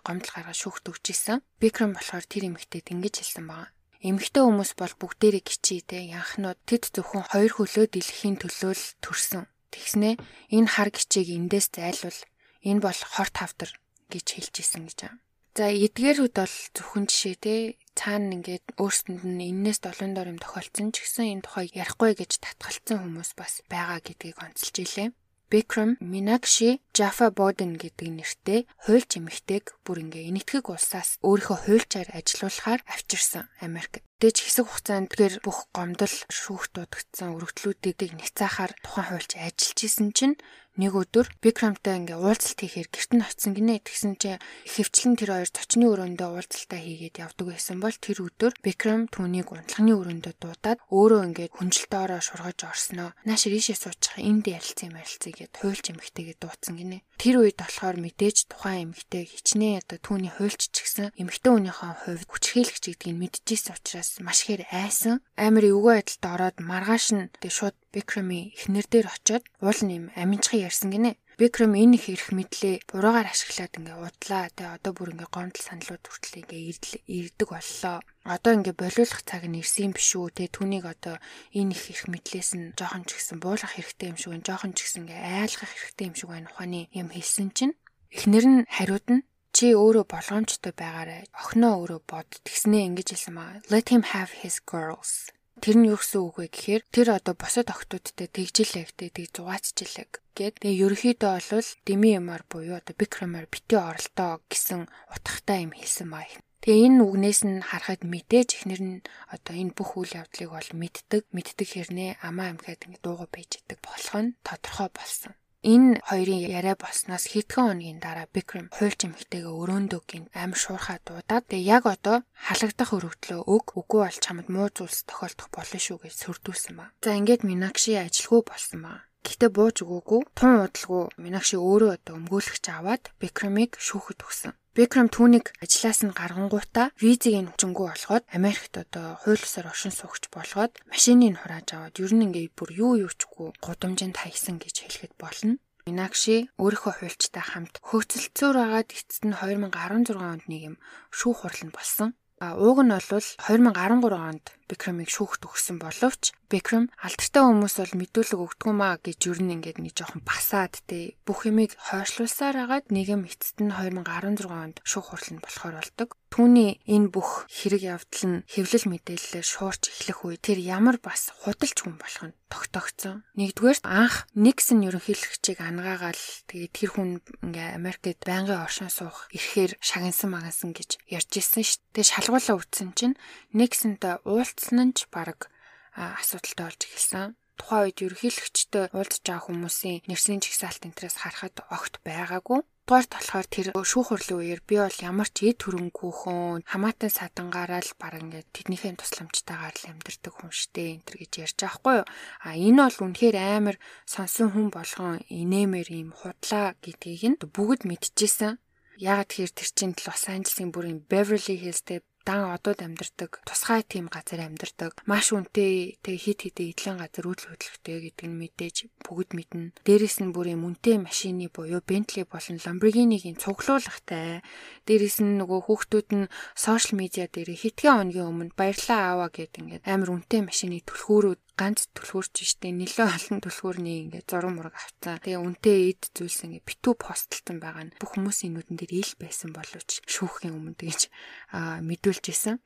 гомдол 0.05 0.29
гаргаж 0.37 0.61
шүүхт 0.61 0.85
өгч 0.93 1.05
исэн. 1.17 1.41
Бикрэм 1.57 1.97
болохоор 1.97 2.25
тэр 2.29 2.53
эмэгтэйд 2.53 2.93
ингэж 2.93 3.15
хэлсэн 3.25 3.49
байна. 3.49 3.73
Эмэгтэй 4.05 4.45
хүмүүс 4.45 4.77
бол 4.77 4.93
бүгдээрээ 5.01 5.41
гिचийтэй 5.49 6.13
янхнууд 6.13 6.61
тэд 6.69 6.93
зөвхөн 6.93 7.25
хоёр 7.33 7.53
хөлөө 7.57 7.97
дэлгэхийн 7.97 8.37
төлөө 8.45 8.77
л 8.77 8.87
төрсөн. 9.01 9.49
Тэгснэ 9.73 10.21
энэ 10.53 10.69
хар 10.69 10.93
гिचийг 10.93 11.33
эндээс 11.33 11.73
зайлвал 11.73 12.21
энэ 12.61 12.85
бол 12.85 13.01
хорт 13.09 13.35
хавдар 13.41 13.73
гэж 14.13 14.27
хэлж 14.37 14.55
исэн 14.61 14.85
гэж 14.85 14.99
байна. 15.09 15.24
За 15.55 15.71
эдгээрүүд 15.71 16.35
бол 16.35 16.57
зөвхөн 16.75 17.07
жишээ 17.07 17.37
те 17.39 17.55
цаана 17.95 18.35
ингээд 18.35 18.75
өөрсдөнд 18.75 19.23
нь 19.23 19.55
энээс 19.55 19.79
долоон 19.87 20.13
дор 20.19 20.27
юм 20.35 20.39
тохиолдсон 20.43 20.91
ч 20.91 21.07
гэсэн 21.07 21.39
энэ 21.39 21.45
тухай 21.47 21.71
ярихгүй 21.71 22.19
гэж 22.19 22.43
татгалцсан 22.43 22.99
хүмүүс 22.99 23.31
бас 23.39 23.63
байгаа 23.71 24.03
гэдгийг 24.03 24.35
онцолж 24.43 24.75
илээ. 24.83 25.09
Бикрэм 25.55 26.03
Минакши 26.03 26.83
Жафа 26.95 27.35
Боден 27.35 27.75
гэдэг 27.75 28.07
нэртэй 28.07 28.61
хуульч 28.87 29.19
эмэгтэйг 29.19 29.75
бүр 29.83 30.07
ингээ 30.07 30.31
энэтхэг 30.31 30.71
улсаас 30.71 31.19
өөрийнхөө 31.27 31.59
хуульчаар 31.67 32.09
ажилуулахаар 32.15 32.87
авчирсан 32.87 33.51
Америк. 33.59 34.07
Дэж 34.23 34.37
хэсэг 34.39 34.71
хугацаанд 34.71 35.11
тэр 35.11 35.43
бүх 35.43 35.67
гомдол 35.75 36.15
шүүх 36.31 36.71
дуудагдсан 36.71 37.35
өргөдлүүдийг 37.35 38.15
няцаахаар 38.15 38.79
тухайн 38.79 39.11
хуульч 39.11 39.31
ажиллаж 39.35 39.79
исэн 39.83 40.15
чинь 40.15 40.39
нэг 40.75 40.95
өдөр 40.99 41.31
Бикрамтай 41.39 42.03
ингээ 42.03 42.19
уулзалт 42.19 42.59
хийхээр 42.59 42.91
гэрт 42.91 43.13
нь 43.15 43.23
очисон 43.23 43.55
гинэ. 43.55 43.79
Тэгсэн 43.87 44.19
чинь 44.19 44.43
хөвчлэн 44.67 45.15
тэр 45.15 45.31
хоёр 45.31 45.51
зочны 45.55 45.87
өрөөндөө 45.87 46.29
уулзалтаа 46.35 46.81
хийгээд 46.83 47.23
явдаг 47.23 47.47
байсан 47.47 47.79
бол 47.79 47.95
тэр 47.95 48.19
өдөр 48.27 48.53
Бикрам 48.59 49.07
түүнийг 49.07 49.55
унтлагын 49.55 49.95
өрөөндөө 49.95 50.35
дуудаад 50.35 50.79
өөрөө 50.91 51.21
ингээ 51.31 51.49
хүнжилтөөрөө 51.55 52.21
шургаж 52.27 52.59
орсноо. 52.67 53.15
Нааш 53.23 53.43
ришээ 53.47 53.79
суучих 53.79 54.19
энд 54.19 54.51
ярилцсан 54.51 54.91
юм 54.91 54.99
ярилцъя 54.99 55.35
гэд 55.39 55.55
хуйлч 55.63 55.85
эмэгтэйгээ 55.95 56.37
дуудсан 56.43 56.75
гинэ. 56.85 57.01
Тэр 57.17 57.41
үед 57.41 57.57
болохоор 57.57 57.97
мэдээж 57.97 58.53
тухайн 58.53 58.93
эмэгтэй 58.93 59.25
хичнээн 59.25 59.81
одоо 59.81 59.99
түүний 60.05 60.33
хуйлч 60.37 60.69
ч 60.69 60.77
гэсэн 60.85 61.17
эмэгтэй 61.17 61.51
хүнийхээ 61.57 61.93
хувьд 62.05 62.29
хүчрхийлэгч 62.29 62.85
гэдгийг 62.85 63.17
мэдчихсэн 63.17 63.73
учраас 63.73 64.11
маш 64.21 64.45
ихээр 64.45 64.69
айсан. 64.69 65.25
Амар 65.41 65.65
эвгүй 65.65 66.05
байдалд 66.05 66.25
ороод 66.29 66.57
маргааш 66.61 67.07
нь 67.17 67.33
тэг 67.41 67.53
шууд 67.57 67.77
Бикрами 67.95 68.53
эхнэр 68.59 68.87
дээр 68.91 69.07
очиод 69.09 69.45
уул 69.65 69.81
нэм 69.81 70.13
аминчхан 70.19 70.67
ярьсан 70.69 70.91
гинэ. 70.93 71.17
Бикрэм 71.35 71.75
энэ 71.75 71.99
их 71.99 72.07
эрх 72.15 72.31
мэдлээ 72.31 72.87
буруугаар 72.87 73.27
ашиглаад 73.27 73.75
ингээ 73.75 73.99
удлаа. 73.99 74.47
Тэгээ 74.55 74.77
одоо 74.79 74.93
бүр 74.95 75.19
ингээ 75.19 75.31
гомдол 75.35 75.65
саналууд 75.67 76.05
хүртэл 76.07 76.47
ингээ 76.47 76.63
ирдэг 77.11 77.49
боллоо. 77.51 77.99
Одоо 78.23 78.53
ингээ 78.55 78.75
болиулах 78.79 79.23
цаг 79.27 79.43
нь 79.51 79.59
ирсэн 79.59 79.91
юм 79.91 79.93
биш 79.99 80.15
үү? 80.15 80.31
Тэ 80.31 80.55
түүнийг 80.55 80.87
одоо 80.87 81.19
энэ 81.51 81.75
их 81.75 81.91
эрх 81.91 82.07
мэдлээс 82.07 82.51
нь 82.55 82.71
жоохон 82.79 83.03
ч 83.03 83.19
гэсэн 83.19 83.43
буулгах 83.43 83.75
хэрэгтэй 83.75 84.15
юм 84.15 84.19
шиг 84.19 84.31
байна. 84.31 84.47
Жоохон 84.47 84.73
ч 84.79 84.79
гэсэн 84.87 85.01
ингээ 85.03 85.21
айлгах 85.43 85.73
хэрэгтэй 85.75 86.07
юм 86.07 86.15
шиг 86.15 86.29
байна. 86.31 86.51
Ухааны 86.55 86.81
юм 86.95 87.09
хэлсэн 87.11 87.49
чинь 87.51 87.75
эхнэр 88.15 88.47
нь 88.47 88.61
хариуд 88.71 89.07
нь 89.11 89.27
чи 89.51 89.75
өөрөө 89.75 90.07
болгоомжтой 90.07 90.71
байгаарай. 90.71 91.27
Охиноо 91.35 91.83
өөрөө 91.83 92.01
бод. 92.07 92.31
Тэгснээ 92.47 92.95
ингэж 92.95 93.09
хэлсэн 93.11 93.35
маа. 93.35 93.59
Let 93.75 93.91
him 93.91 94.07
have 94.15 94.31
his 94.39 94.63
girls. 94.63 95.35
Тэр 95.65 95.81
нь 95.81 95.89
юу 95.89 95.97
гэсэн 95.97 96.21
үг 96.21 96.37
вэ 96.37 96.47
гэхээр 96.53 96.83
тэр 96.93 97.09
одоо 97.17 97.33
босод 97.33 97.73
охтуудтай 97.73 98.29
тэгжилээ 98.29 98.85
гэдэг 98.85 99.09
тийг 99.17 99.31
зугаацчихлаа 99.33 100.07
гэд. 100.37 100.61
Тэгээ 100.61 100.83
ерөөхдөө 100.85 101.41
бол 101.41 101.69
деми 101.89 102.09
ямар 102.21 102.45
буюу 102.53 102.77
одоо 102.77 102.93
бикрамаар 102.93 103.49
бити 103.49 103.81
оролтоо 103.81 104.45
гэсэн 104.53 104.93
утгатай 105.09 105.65
юм 105.65 105.73
хэлсэн 105.73 106.13
баа. 106.13 106.29
Тэгээ 106.61 106.85
энэ 106.85 107.01
үгнээс 107.09 107.41
нь 107.49 107.65
харахад 107.65 108.05
мэдээж 108.05 108.49
ихнэр 108.61 108.83
нь 108.85 108.97
одоо 109.33 109.55
энэ 109.57 109.73
бүх 109.73 109.97
үйл 109.97 110.13
явдлыг 110.21 110.53
бол 110.53 110.71
мэддэг, 110.77 111.23
мэддэг 111.33 111.69
хэрнээ 111.73 112.21
амаа 112.21 112.53
амхаад 112.53 112.85
ингэ 112.85 113.01
дууга 113.01 113.25
байж 113.33 113.65
идэг 113.65 113.81
болох 113.81 114.17
нь 114.21 114.37
тодорхой 114.45 114.93
болсон. 114.93 115.33
Энэ 115.65 116.05
хоёрын 116.05 116.45
яриа 116.45 116.77
болсноос 116.77 117.25
хэдхэн 117.33 117.65
хоногийн 117.65 117.99
дараа 118.05 118.29
Бикрэм 118.29 118.69
хуульч 118.69 119.01
эмэгтэйгээ 119.09 119.49
өрөөндөө 119.49 120.03
гин 120.05 120.25
аим 120.37 120.53
шуурхаа 120.53 121.01
дуудаад 121.01 121.49
тэгээ 121.49 121.69
яг 121.77 121.85
одоо 121.89 122.21
халагдах 122.37 122.93
өргөдлөө 122.93 123.41
өг 123.49 123.65
үгүй 123.81 124.01
бол 124.05 124.19
чамд 124.21 124.47
муу 124.53 124.69
зүйлс 124.69 125.09
тохиолдох 125.09 125.49
болно 125.57 125.79
шүү 125.81 126.05
гэж 126.05 126.15
сөрдүүлсэн 126.21 126.75
ба. 126.77 126.93
За 127.01 127.17
ингээд 127.17 127.49
Минакши 127.49 127.97
ажилгүй 127.97 128.45
болсон 128.45 128.81
ба. 128.85 129.09
Гэхдээ 129.25 129.51
бууж 129.57 129.77
өгөөгүй 129.83 130.21
тун 130.39 130.53
удалгүй 130.61 131.03
Минакши 131.25 131.57
өөрөө 131.57 131.91
одоо 131.97 132.15
өмгөөлөгч 132.21 132.65
аваад 132.69 133.03
Бикрамыг 133.21 133.81
шүүхэд 133.81 134.21
өгсөн. 134.21 134.53
Бекрэм 134.75 135.07
түүнийг 135.07 135.55
ажлаас 135.63 136.03
нь 136.03 136.11
гаргангуудаа 136.19 136.91
визийг 136.99 137.47
нь 137.47 137.51
хүчингүү 137.51 137.87
болгоод 137.95 138.25
Америкт 138.37 138.75
одоо 138.75 139.07
хуулиусаар 139.23 139.71
оршин 139.71 139.95
суугч 139.95 140.35
болгоод 140.35 140.73
машиныг 140.91 141.39
хурааж 141.39 141.69
аваад 141.79 141.95
ер 142.03 142.11
нь 142.11 142.25
ингээ 142.27 142.51
бүр 142.59 142.71
юу 142.75 142.93
юучгүй 143.07 143.55
гудамжинд 143.63 144.19
хайсан 144.19 144.59
гэж 144.59 144.75
хэлэхэд 144.83 145.15
болно. 145.15 145.63
Минакши 145.87 146.51
өөрийнхөө 146.59 146.93
хуульчтай 146.99 147.45
хамт 147.47 147.75
хөөцөлцөөр 147.87 148.57
агаад 148.67 148.89
эцэст 148.99 149.23
нь 149.23 149.39
2016 149.39 150.19
онд 150.19 150.45
нэг 150.51 150.63
юм 150.75 150.77
шүүх 151.15 151.47
хурал 151.47 151.63
нь 151.71 151.77
болсон. 151.77 152.09
А 152.43 152.59
ууг 152.59 152.83
нь 152.83 152.91
бол 152.91 153.29
2013 153.47 154.11
онд 154.11 154.45
Бикрамыг 154.71 155.11
шүүхт 155.13 155.45
өгсөн 155.45 155.77
боловч 155.83 156.33
Бекрэм 156.55 156.87
алдартай 157.03 157.43
хүмүүс 157.43 157.75
бол 157.83 157.95
мэдүүлэг 157.99 158.41
өгдөг 158.47 158.71
маа 158.71 158.95
гэж 159.03 159.19
юу 159.27 159.43
нэг 159.43 159.75
нэг 159.75 159.93
жоохон 159.97 160.23
басаад 160.23 160.79
те 160.87 161.19
бүх 161.27 161.51
юмыг 161.51 161.75
хойшлуулсаар 161.75 162.69
агаад 162.69 162.95
нийгэм 162.95 163.27
эцэст 163.27 163.59
нь 163.59 163.75
2016 163.75 164.47
онд 164.47 164.79
шүүх 164.87 165.11
хурал 165.11 165.31
нь 165.35 165.43
болохоор 165.43 165.75
болдог. 165.83 166.09
Түүний 166.35 166.83
энэ 166.91 167.15
бүх 167.15 167.47
хэрэг 167.47 167.83
явдал 167.99 168.25
нь 168.27 168.43
хэвлэл 168.51 168.91
мэдээлэлээр 168.91 169.47
шуурч 169.47 169.83
эхлэх 169.87 170.27
үе 170.27 170.37
тэр 170.39 170.59
ямар 170.59 170.99
бас 170.99 171.31
худалч 171.31 171.79
хүн 171.87 171.95
болох 171.95 172.23
нь 172.27 172.37
тогтогцсон. 172.51 173.23
Нэгдүгээр 173.39 173.83
анх 173.87 174.27
Никсон 174.35 174.83
ерөнхийлөгчийг 174.83 175.59
ангаагаал 175.63 176.23
тэгээд 176.51 176.75
тэр 176.75 176.91
хүн 176.91 177.11
ингээ 177.43 177.79
Америкт 177.79 178.23
байнгын 178.27 178.63
оршин 178.67 178.91
суух 178.91 179.31
ирэхээр 179.31 179.79
шагнасан 179.79 180.31
магансан 180.35 180.75
гэж 180.75 180.99
ярьж 181.07 181.31
ирсэн 181.39 181.63
шүү. 181.63 181.83
Тэгээд 181.95 182.11
шалгуулаа 182.15 182.57
үтсэн 182.59 182.91
чинь 182.99 183.19
Никсонтой 183.55 184.19
уулзсан 184.55 184.79
нь 184.87 184.95
ч 184.95 185.11
баг 185.11 185.51
асуудалтай 185.91 186.67
болж 186.67 186.81
эхэлсэн. 186.87 187.35
Тухайн 187.59 187.85
үед 187.91 187.99
ерөнхийлөгчтэй 188.07 188.85
уулзж 188.95 189.23
байгаа 189.27 189.47
хүмүүсийн 189.47 190.03
нэрсийн 190.07 190.43
чигсаалт 190.43 190.87
энтрээс 190.87 191.17
харахад 191.23 191.59
огт 191.75 191.99
байгаагүй. 192.07 192.63
Дугаарт 192.87 193.11
болохоор 193.15 193.47
тэр 193.51 193.67
шүүх 193.75 194.09
хурлын 194.11 194.39
үеэр 194.39 194.63
би 194.69 194.77
бол 194.79 194.99
ямар 195.11 195.29
ч 195.31 195.51
эд 195.51 195.59
хөрөнгөөхөн 195.63 196.67
хамаатан 196.71 197.11
садангаараа 197.11 197.83
л 197.83 197.99
баг 197.99 198.15
ингээд 198.21 198.53
тэднийхээ 198.55 198.95
тусламжтайгаар 199.01 199.75
л 199.75 199.89
амьдэрдэг 199.91 200.35
хүн 200.35 200.53
штэ 200.53 200.83
энэ 200.99 201.05
төр 201.07 201.17
гэж 201.25 201.33
ярьж 201.43 201.59
байгаа 201.59 201.75
хгүй 201.75 201.95
юу. 201.99 202.07
А 202.45 202.49
энэ 202.55 202.81
бол 202.85 202.99
үнэхээр 203.09 203.37
амар 203.41 203.77
сонсон 204.05 204.49
хүн 204.53 204.69
болгон 204.69 205.17
инээмэр 205.33 205.89
юм 205.91 206.11
худлаа 206.13 206.77
гэдгийг 206.85 207.23
нь 207.25 207.41
бүгд 207.41 207.89
мэдчихсэн. 207.89 208.61
Ягаад 209.01 209.31
тэгэхээр 209.33 209.53
тэр 209.59 209.71
чинь 209.75 209.95
Лос 210.05 210.25
Анжелесийн 210.29 210.71
бүрийн 210.71 211.01
Beverly 211.09 211.57
Hills-тэй 211.59 212.05
дан 212.27 212.51
одод 212.51 212.83
амьдардаг 212.83 213.45
тусгай 213.47 213.87
тийм 213.87 214.11
газар 214.11 214.43
амьдардаг. 214.43 214.99
Маш 215.07 215.31
үнэтэй 215.31 216.01
тэг 216.03 216.17
хит 216.19 216.43
хитэ 216.43 216.75
идлийн 216.75 216.99
газар 216.99 217.31
үйл 217.31 217.47
хөдлөлттэй 217.47 218.11
гэдэг 218.11 218.27
нь 218.27 218.41
мэдээж 218.43 218.77
бүгд 219.07 219.31
мэднэ. 219.37 219.77
Дээрэс 219.87 220.19
нь 220.27 220.35
бүрийн 220.35 220.65
үнэтэй 220.67 220.99
машины 220.99 221.53
буюу 221.53 221.85
Bentley 221.85 222.27
болон 222.27 222.59
Lamborghini-гийн 222.59 223.39
цуглуулгатай. 223.39 224.43
Дээрэс 224.89 225.23
нь 225.23 225.39
нөгөө 225.39 225.71
хүүхдүүд 225.71 226.09
нь 226.19 226.33
сошиал 226.59 226.99
медиа 226.99 227.31
дээр 227.31 227.55
хитгэн 227.55 228.25
өдрийн 228.25 228.31
өмнө 228.33 228.57
баярлаа 228.57 229.01
аава 229.13 229.29
гэдэг 229.29 229.61
ингээд 229.61 229.85
амар 229.85 230.11
үнэтэй 230.17 230.41
машины 230.41 230.81
түлхүүрүүд 230.89 231.41
ганц 231.55 231.87
түлхүүрч 231.95 232.35
штэ 232.43 232.75
нэлээ 232.75 233.07
олон 233.07 233.39
түлхүүрний 233.39 234.11
ингээд 234.11 234.27
зураг 234.27 234.51
мураг 234.51 234.75
авцсан. 234.75 235.23
Тэгээ 235.23 235.39
үнтэй 235.39 235.79
эд 235.95 236.03
зүйлс 236.11 236.51
ингээд 236.51 236.67
битүү 236.67 236.95
постлтон 236.99 237.63
байгаа 237.63 237.85
нь 237.87 237.95
бүх 238.03 238.19
хүмүүсийн 238.19 238.59
нүдэн 238.59 238.75
дээр 238.75 238.93
ил 238.99 239.13
байсан 239.23 239.51
боловч 239.55 240.03
шүүхийн 240.03 240.55
өмнө 240.55 240.75
тэгж 240.75 241.11
мэдүүлж 241.55 242.25
исэн. 242.35 242.59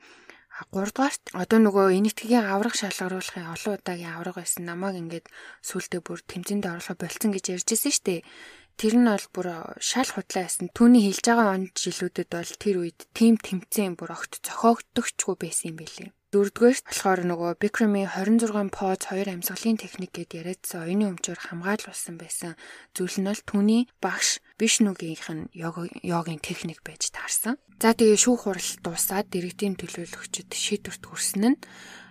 А 0.59 0.65
3 0.73 0.91
дугаарт 0.91 1.23
одоо 1.39 1.59
нөгөө 1.63 1.95
энэтхэгийн 2.01 2.49
авраг 2.51 2.75
шалгаруулахын 2.75 3.53
олон 3.55 3.77
удаагийн 3.79 4.17
авраг 4.17 4.43
байсан 4.43 4.67
намайг 4.67 4.97
ингээд 4.99 5.27
сүултээ 5.69 6.01
бүр 6.03 6.19
тэмцээнд 6.25 6.67
оруулах 6.67 6.99
болцсон 6.99 7.31
гэж 7.31 7.45
ярьж 7.55 7.69
ирсэн 7.77 7.93
шүү 7.95 8.07
дээ. 8.09 8.21
Тэр 8.81 8.95
нь 8.99 9.07
бол 9.07 9.27
бүр 9.35 9.49
шал 9.79 10.11
худлаа 10.11 10.43
байсан. 10.49 10.67
Түүний 10.75 11.03
хэлж 11.07 11.25
байгаа 11.31 11.55
он 11.55 11.65
жилүүдэд 11.79 12.29
бол 12.35 12.53
тэр 12.63 12.77
үед 12.83 13.01
тим 13.15 13.39
тэмцээн 13.39 13.95
бүр 13.95 14.11
огт 14.17 14.43
зохиогдохчгүй 14.43 15.37
байсан 15.39 15.71
юм 15.71 15.77
билий. 15.79 16.11
Дөрөвдүгээр 16.29 16.85
болохоор 16.85 17.21
нөгөө 17.25 17.51
Bikram-ийн 17.57 18.13
26 18.13 18.69
поз 18.69 19.01
2 19.01 19.33
амьсгалын 19.33 19.81
техник 19.81 20.13
гэд 20.13 20.37
яриадсан 20.37 20.85
оюуны 20.85 21.17
өмчөөр 21.17 21.41
хамгаалуулсан 21.41 22.21
байсан 22.21 22.53
зүйл 22.93 23.17
нь 23.25 23.29
бол 23.33 23.43
түүний 23.49 23.83
багш 23.97 24.45
Вишнугийнх 24.61 25.25
нь 25.33 25.49
йогийн 25.57 26.45
техник 26.45 26.85
байж 26.85 27.09
таарсан. 27.17 27.57
За 27.81 27.97
тэгээ 27.97 28.21
шүүх 28.21 28.45
хурал 28.45 28.71
дуусаад 28.85 29.33
дэрэгдийн 29.33 29.81
төлөөлөгчд 29.81 30.53
шийдвэрт 30.53 31.01
хүрсэн 31.09 31.45
нь 31.57 31.61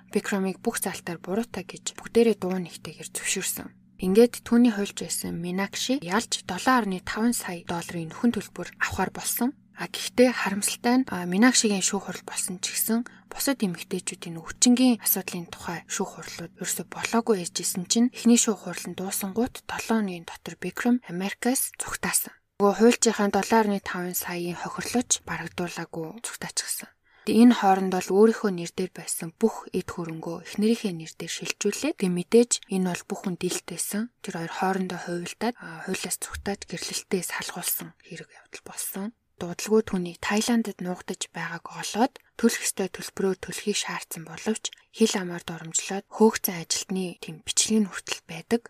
Bikram-ыг 0.09 0.65
бүх 0.65 0.81
залтаар 0.81 1.21
буруутай 1.21 1.61
гэж 1.69 1.93
бүгдээрээ 1.93 2.41
дуу 2.41 2.57
нэгтэйгээр 2.57 3.13
зөвшөөрсөн. 3.13 3.69
Ингээд 4.01 4.41
түүний 4.41 4.73
хуульч 4.73 4.97
байсан 4.97 5.37
Минакши 5.37 6.01
ялж 6.01 6.41
7.5 6.41 7.05
сая 7.37 7.61
долларын 7.69 8.09
нөхөн 8.09 8.33
төлбөр 8.33 8.73
авахар 8.81 9.13
болсон. 9.13 9.53
А 9.77 9.85
гэхдээ 9.85 10.33
харамсалтай 10.33 11.05
нь 11.05 11.05
Минакшигийн 11.05 11.85
шүүх 11.85 12.09
хурал 12.09 12.25
болсон 12.25 12.57
ч 12.57 12.73
гэсэн 12.73 13.05
бусад 13.31 13.63
эмэгтэйчүүдийн 13.63 14.41
өвчнгийн 14.43 14.99
асуудлын 15.05 15.47
тухай 15.47 15.79
шүүх 15.87 16.11
хурлууд 16.19 16.53
ерөөсө 16.59 16.83
болоогүй 16.91 17.47
ээжсэн 17.47 17.85
чинь 17.91 18.11
эхний 18.11 18.39
шүүх 18.41 18.67
хурал 18.67 18.85
нь 18.89 18.97
дуусангууд 18.99 19.55
7 19.63 20.17
өдрийн 20.17 20.25
дотор 20.25 20.55
Бикрэм 20.57 21.05
Америкаас 21.05 21.69
зүгтаасан. 21.77 22.33
Нөгөө 22.57 22.73
хуульчийнхаа 22.81 23.29
7.5 23.29 24.17
саяын 24.17 24.57
хохирлооч 24.57 25.21
барагдуулаагүй 25.29 26.07
зүгтаачихсан. 26.25 26.89
Энэ 27.29 27.53
хооронд 27.59 27.93
бол 27.93 28.09
өөрийнхөө 28.17 28.51
нэр 28.55 28.71
дээр 28.73 28.91
байсан 28.97 29.29
бүх 29.37 29.69
эд 29.77 29.93
хөрөнгөө 29.93 30.37
эхнэрийнхээ 30.47 30.93
нэр 30.97 31.13
дээр 31.13 31.33
шилжүүлээд 31.37 31.99
тэг 32.01 32.11
мэдээж 32.17 32.51
энэ 32.73 32.87
бол 32.89 33.03
бүх 33.05 33.19
хүн 33.21 33.35
дийлтэйсэн. 33.37 34.09
Тэр 34.25 34.35
хоёр 34.41 34.53
хоорондоо 34.57 34.99
хувилдаад 35.05 35.55
хуулиас 35.85 36.17
цугтааж 36.23 36.61
гэрлэлтээ 36.65 37.21
салгуулсан 37.27 37.89
хэрэг 38.07 38.29
явдал 38.31 38.63
болсон 38.65 39.13
дуудлагүй 39.41 39.83
түүнийг 39.85 40.17
Таиландд 40.21 40.81
нуугдаж 40.81 41.21
байгааг 41.31 41.65
олоод 41.81 42.13
төлөх 42.37 42.61
ёстой 42.65 42.89
төлбөрөө 42.91 43.33
төлөхийг 43.41 43.77
шаардсан 43.77 44.23
боловч 44.25 44.73
хил 44.97 45.13
амаар 45.21 45.43
доромжлоод 45.45 46.05
хөөгцэн 46.09 46.61
ажилтны 46.61 47.21
тэм 47.21 47.45
бичлэг 47.45 47.79
нь 47.85 47.89
хүртэл 47.89 48.21
байдаг. 48.25 48.61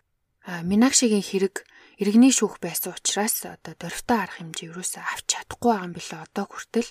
А 0.48 0.64
Минакшигийн 0.64 1.24
хэрэг 1.24 1.64
иргэний 2.00 2.32
шүүх 2.32 2.56
байсан 2.62 2.96
учраас 2.96 3.44
одоо 3.44 3.74
дөрвтэй 3.76 4.18
арга 4.22 4.38
хэмжээ 4.40 4.72
юусаа 4.72 5.04
авч 5.12 5.26
чадахгүй 5.32 5.70
байгаа 5.72 5.86
юм 5.88 5.94
билээ 5.96 6.20
одоо 6.24 6.44
хүртэл. 6.48 6.90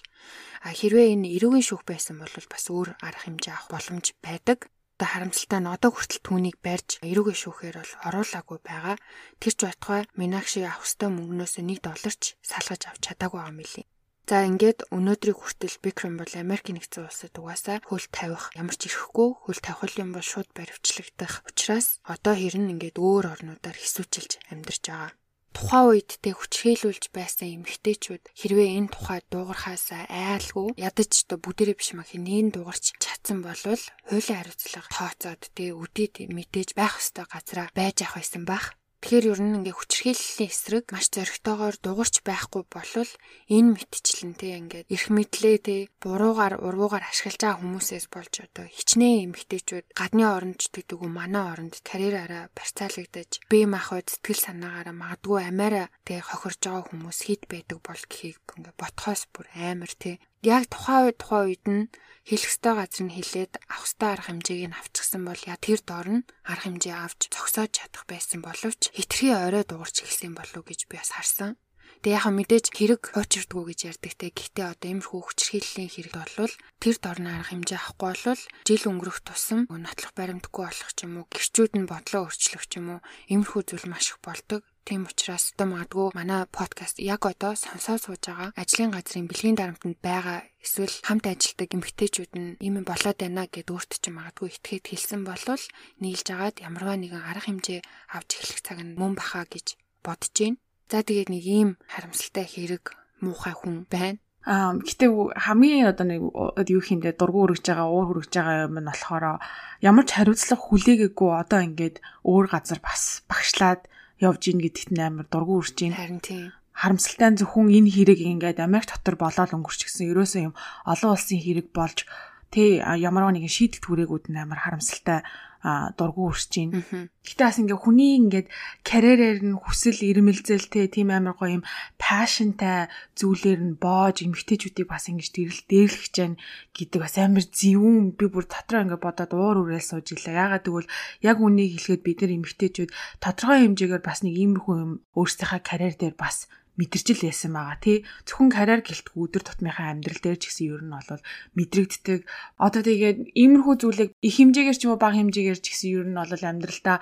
А 0.62 0.70
хэрвээ 0.78 1.14
энэ 1.18 1.32
эрүүгийн 1.38 1.66
шүүх 1.66 1.84
байсан 1.88 2.22
бол 2.22 2.30
бас 2.30 2.66
өөр 2.70 2.90
арга 3.02 3.26
хэмжээ 3.26 3.54
авах 3.56 3.70
боломж 3.74 4.06
байдаг. 4.22 4.60
Одоо 4.98 5.14
харамсалтай 5.14 5.62
нь 5.62 5.70
одоо 5.70 5.94
хүртэл 5.94 6.26
түүнийг 6.26 6.58
барьж 6.66 6.98
эрүүгээ 7.06 7.38
шүүхээр 7.38 7.76
бол 7.78 7.94
оруулаагүй 8.10 8.60
байгаа. 8.66 8.98
Тэр 9.38 9.54
ч 9.54 9.60
байтугай 9.70 10.02
Минакшиг 10.18 10.66
авах 10.66 10.90
ёстой 10.90 11.10
мөнгнөөс 11.14 11.54
1 11.62 11.86
долларч 11.86 12.24
салгаж 12.42 12.82
авч 12.90 13.02
чадаагүй 13.06 13.38
байгаа 13.38 13.54
мөлий. 13.54 13.86
За 14.26 14.42
ингээд 14.50 14.90
өнөөдрийг 14.90 15.38
хүртэл 15.38 15.78
Бикрэм 15.86 16.18
бол 16.18 16.34
Америк 16.34 16.74
нэгдсэн 16.74 17.06
улсад 17.06 17.38
угаасаа 17.38 17.78
хөл 17.86 18.10
тавих 18.10 18.50
ямар 18.58 18.74
ч 18.74 18.90
ирэхгүй 18.90 19.30
хөл 19.38 19.62
тавих 19.62 19.94
юм 20.02 20.18
бол 20.18 20.26
шууд 20.26 20.50
баривчлагдах 20.58 21.46
учраас 21.46 22.02
одоо 22.02 22.34
хэрн 22.34 22.74
ингээд 22.74 22.98
өөр 22.98 23.38
орнуудаар 23.38 23.78
хэсүүчилж 23.78 24.32
амьдарч 24.50 24.84
байгаа 24.90 25.14
тухайн 25.58 25.90
үед 25.90 26.22
тэг 26.22 26.38
хүчрхийлүүлж 26.38 27.10
байсан 27.10 27.50
эмэгтэйчүүд 27.58 28.24
хэрвээ 28.30 28.70
энэ 28.78 28.94
тухай 28.94 29.26
дуугархаас 29.26 29.90
айлгүй 30.06 30.78
ядаж 30.78 31.12
одоо 31.26 31.38
бүгдээрээ 31.42 31.78
биш 31.82 31.98
мах 31.98 32.14
нээн 32.14 32.54
дуугарч 32.54 32.94
чадсан 33.02 33.42
болвол 33.42 33.82
хуулийн 34.06 34.38
хариуцлага 34.38 34.94
тооцоод 34.94 35.42
тэг 35.58 35.74
үдээд 35.74 36.30
мэдээж 36.30 36.78
байх 36.78 37.02
ёстой 37.02 37.26
газараа 37.26 37.74
байж 37.74 38.06
авах 38.06 38.22
байсан 38.22 38.46
байх. 38.46 38.78
Тэгэхээр 38.98 39.30
ер 39.30 39.40
нь 39.46 39.58
ингээ 39.62 39.76
хүчрхийллийн 39.78 40.50
эсрэг 40.50 40.86
маш 40.90 41.06
зоригтойгоор 41.14 41.76
дуурч 41.78 42.26
байхгүй 42.26 42.64
болвол 42.66 43.12
энэ 43.46 43.70
мэтчлэн 43.78 44.34
те 44.34 44.58
ингээд 44.58 44.90
эрх 44.90 45.08
мэдлээ 45.14 45.58
те 45.62 45.76
буруугаар 46.02 46.58
уруугаар 46.66 47.06
ашиглаж 47.06 47.38
байгаа 47.38 47.62
хүмүүсээс 47.62 48.06
болж 48.10 48.34
одоо 48.42 48.66
хичнээн 48.66 49.24
эмгтээчүүд 49.30 49.86
гадны 49.94 50.26
оронд 50.26 50.60
гэдэг 50.74 50.98
үү 50.98 51.12
манай 51.14 51.46
оронд 51.46 51.78
карьераараа 51.86 52.50
барьцаалагдаж 52.58 53.32
бие 53.46 53.66
махбод 53.70 54.10
сэтгэл 54.10 54.42
санаагаараа 54.44 54.96
магадгүй 54.98 55.42
амаараа 55.46 55.88
те 56.02 56.18
хохирж 56.18 56.60
байгаа 56.66 56.90
хүмүүс 56.90 57.20
хит 57.22 57.46
байдаг 57.46 57.78
бол 57.86 58.02
гэхийг 58.10 58.42
ингээ 58.58 58.76
ботхоос 58.82 59.30
бүр 59.30 59.46
амар 59.54 59.94
те 59.94 60.18
яг 60.44 60.64
тухайн 60.70 61.04
үед 61.10 61.18
тухайн 61.18 61.46
үед 61.50 61.66
нь 61.66 61.84
хэлэх 62.28 62.52
ёстой 62.52 62.74
газар 62.76 63.04
нь 63.08 63.16
хэлээд 63.16 63.54
авах 63.72 63.88
ёстой 63.88 64.10
арга 64.12 64.28
хэмжээг 64.28 64.68
нь 64.68 64.80
авчихсан 64.80 65.22
бол 65.26 65.42
яа 65.48 65.58
тэр 65.58 65.80
дор 65.82 66.08
нь 66.12 66.28
арга 66.44 66.66
хэмжээ 66.68 66.96
авч 67.00 67.22
зогсоож 67.32 67.72
чадах 67.72 68.04
байсан 68.12 68.40
боловч 68.44 68.82
хитрхи 68.92 69.32
орой 69.32 69.64
дуурч 69.66 69.96
эхэлсэн 70.04 70.34
болов 70.36 70.64
гэж 70.68 70.80
би 70.92 71.00
бас 71.00 71.16
харсан. 71.16 71.56
Тэгээ 72.04 72.18
яхаа 72.20 72.34
мэдээж 72.36 72.66
хэрэг 72.78 73.02
хуучирдгүү 73.16 73.64
гэж 73.74 73.80
ярьдаг 73.90 74.14
те. 74.20 74.30
Гэхдээ 74.30 74.68
одоо 74.70 74.88
иймэрхүү 74.92 75.22
хүчрхийллийн 75.24 75.90
хэрэг 75.90 76.14
болвол 76.14 76.54
тэр 76.84 76.96
дорны 77.02 77.30
арга 77.34 77.50
хэмжээ 77.50 77.80
авахгүй 77.82 78.14
бол 78.22 78.44
жил 78.68 78.84
өнгөрөх 78.92 79.20
тусам 79.26 79.60
нотлох 79.66 80.14
баримтгүй 80.14 80.64
болох 80.68 80.92
ч 80.94 81.00
юм 81.10 81.14
уу, 81.24 81.26
гэрчүүд 81.34 81.74
нь 81.74 81.90
бодлоо 81.90 82.30
өөрчлөх 82.30 82.64
ч 82.70 82.72
юм 82.78 82.88
уу, 82.94 83.00
иймэрхүү 83.34 83.62
зүйл 83.66 83.88
маш 83.90 84.14
их 84.14 84.22
болдог. 84.22 84.62
Тийм 84.88 85.04
учраас 85.04 85.52
одоо 85.52 85.68
магадгүй 85.68 86.16
манай 86.16 86.48
подкаст 86.48 86.96
яг 87.04 87.28
одоо 87.28 87.60
сонсоод 87.60 88.00
сууж 88.08 88.24
байгаа 88.24 88.56
ажлын 88.56 88.96
газрын 88.96 89.28
бэлгийн 89.28 89.60
дарамтанд 89.60 90.00
байгаа 90.00 90.48
эсвэл 90.64 90.96
хамт 91.04 91.28
ажилладаг 91.28 91.76
эмэгтэйчүүд 91.76 92.32
нь 92.40 92.56
ийм 92.64 92.88
болоод 92.88 93.20
байна 93.20 93.52
гэд 93.52 93.68
өөрт 93.68 93.92
чинь 94.00 94.16
магадгүй 94.16 94.48
итгээд 94.48 94.88
хэлсэн 94.88 95.28
болвол 95.28 95.64
нийлж 96.00 96.28
агаад 96.32 96.64
ямарваа 96.64 96.96
нэгэн 97.04 97.20
арга 97.20 97.52
хэмжээ 97.52 97.80
авч 98.16 98.30
эхлэх 98.40 98.60
цаг 98.64 98.80
нь 98.80 98.96
мөн 98.96 99.20
бахаа 99.20 99.44
гэж 99.52 99.76
бодож 100.08 100.32
байна. 100.40 100.56
За 100.88 101.04
тэгээд 101.04 101.30
нэг 101.36 101.44
ийм 101.44 101.70
харамсалтай 101.92 102.48
хэрэг 102.48 102.96
муухай 103.20 103.56
хүн 103.60 103.92
байна. 103.92 104.24
Аа 104.48 104.72
гэтээ 104.72 105.12
хамгийн 105.36 105.92
одоо 105.92 106.08
нэг 106.08 106.24
юу 106.64 106.80
хийндээ 106.88 107.20
дургу 107.20 107.44
өргөж 107.44 107.68
байгаа 107.68 107.92
уур 107.92 108.24
хүргэж 108.24 108.32
байгаа 108.40 108.72
юм 108.72 108.80
нь 108.80 108.88
болохоор 108.88 109.44
ямар 109.84 110.06
ч 110.08 110.16
хариуцлага 110.16 110.64
хүлээгээгүй 110.64 111.32
одоо 111.44 111.60
ингээд 111.68 112.00
өөр 112.24 112.46
газар 112.48 112.80
бас 112.80 113.28
багшлаад 113.28 113.84
явж 114.22 114.42
ийн 114.50 114.60
гэдэгт 114.62 114.98
амар 114.98 115.28
дургу 115.30 115.62
үрж 115.62 115.78
ийн. 115.82 115.94
Харин 115.98 116.22
тийм 116.22 116.54
харамсалтай 116.78 117.30
нь 117.34 117.40
зөвхөн 117.42 117.74
энэ 117.74 117.90
хэрэг 117.90 118.20
ингээд 118.22 118.62
Америк 118.62 118.86
дотор 118.86 119.18
болоод 119.18 119.50
өнгөрчихсөн 119.50 120.14
ерөөсөө 120.14 120.42
юм 120.46 120.54
олон 120.86 121.10
улсын 121.18 121.42
хэрэг 121.42 121.74
болж 121.74 122.06
тэ 122.54 122.86
ямар 122.86 123.34
нэгэн 123.34 123.50
шийдэл 123.50 123.82
түрээгүүд 123.82 124.30
нь 124.30 124.38
амар 124.38 124.62
харамсалтай 124.62 125.26
дургу 125.64 126.32
өрсөж 126.32 126.54
байна. 126.54 127.10
Гэтэ 127.26 127.44
бас 127.44 127.58
ингээ 127.60 127.80
хүний 127.82 128.14
ингээд 128.22 128.48
карьерээр 128.88 129.40
нь 129.44 129.58
хүсэл 129.58 130.00
ирмэлзэлтэй 130.00 130.88
тийм 130.88 131.12
амар 131.12 131.36
гоё 131.36 131.60
юм 131.60 131.64
пашнтай 132.00 132.88
зүйлээр 133.20 133.62
нь 133.62 133.76
боож 133.76 134.24
эмгтээчүүдийг 134.24 134.88
бас 134.88 135.10
ингэж 135.12 135.28
дэрэл 135.34 135.62
дээрлэх 135.68 136.08
чинь 136.14 136.36
гэдэг 136.72 137.00
бас 137.02 137.16
амар 137.20 137.46
зөвүүн 137.46 138.16
би 138.16 138.26
бүр 138.32 138.46
дотроо 138.48 138.82
ингээ 138.86 139.02
бодоод 139.02 139.32
уур 139.36 139.58
үрэл 139.66 139.84
сууж 139.84 140.16
илаа. 140.16 140.48
Ягаад 140.48 140.66
гэвэл 140.66 140.92
яг 141.26 141.38
үнийг 141.42 141.76
хэлэхэд 141.76 142.04
бид 142.06 142.20
нар 142.24 142.34
эмгтээчүүд 142.38 142.92
тодорхой 143.20 143.60
хэмжээгээр 143.66 144.04
бас 144.06 144.20
нэг 144.24 144.36
иймэрхүү 144.38 144.76
юм 144.78 144.92
өөрсдийнхээ 145.18 145.62
карьер 145.66 145.96
дээр 145.98 146.16
бас 146.16 146.48
мэдэрчил 146.78 147.20
байсан 147.26 147.52
байгаа 147.58 147.78
тий. 147.82 147.98
Зөвхөн 148.24 148.50
карьер 148.54 148.82
гэлтгүй 148.86 149.18
өдөр 149.26 149.44
тутмынхаа 149.44 149.92
амьдрал 149.98 150.22
дээр 150.22 150.38
ч 150.38 150.54
гэсэн 150.54 150.66
ер 150.72 150.82
нь 150.86 150.94
бол 150.94 151.22
мэдрэгддэг. 151.58 152.20
Одоо 152.62 152.82
тэгээд 152.86 153.18
иймэрхүү 153.34 153.76
зүйлийг 153.82 154.10
их 154.22 154.36
хэмжээгээр 154.38 154.78
ч 154.78 154.82
юм 154.86 154.94
уу 154.94 155.02
бага 155.02 155.18
хэмжээгээр 155.18 155.60
ч 155.60 155.66
гэсэн 155.74 155.90
ер 155.98 156.06
нь 156.06 156.18
бол 156.18 156.30
амьдралдаа 156.30 156.98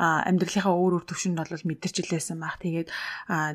амьдралынхаа 0.00 0.74
өөр 0.74 0.92
өөр 0.98 1.04
төвшөнд 1.06 1.38
бол 1.38 1.68
мэдэрчил 1.70 2.10
байсан 2.10 2.36
баг. 2.42 2.58
Тэгээд 2.58 2.88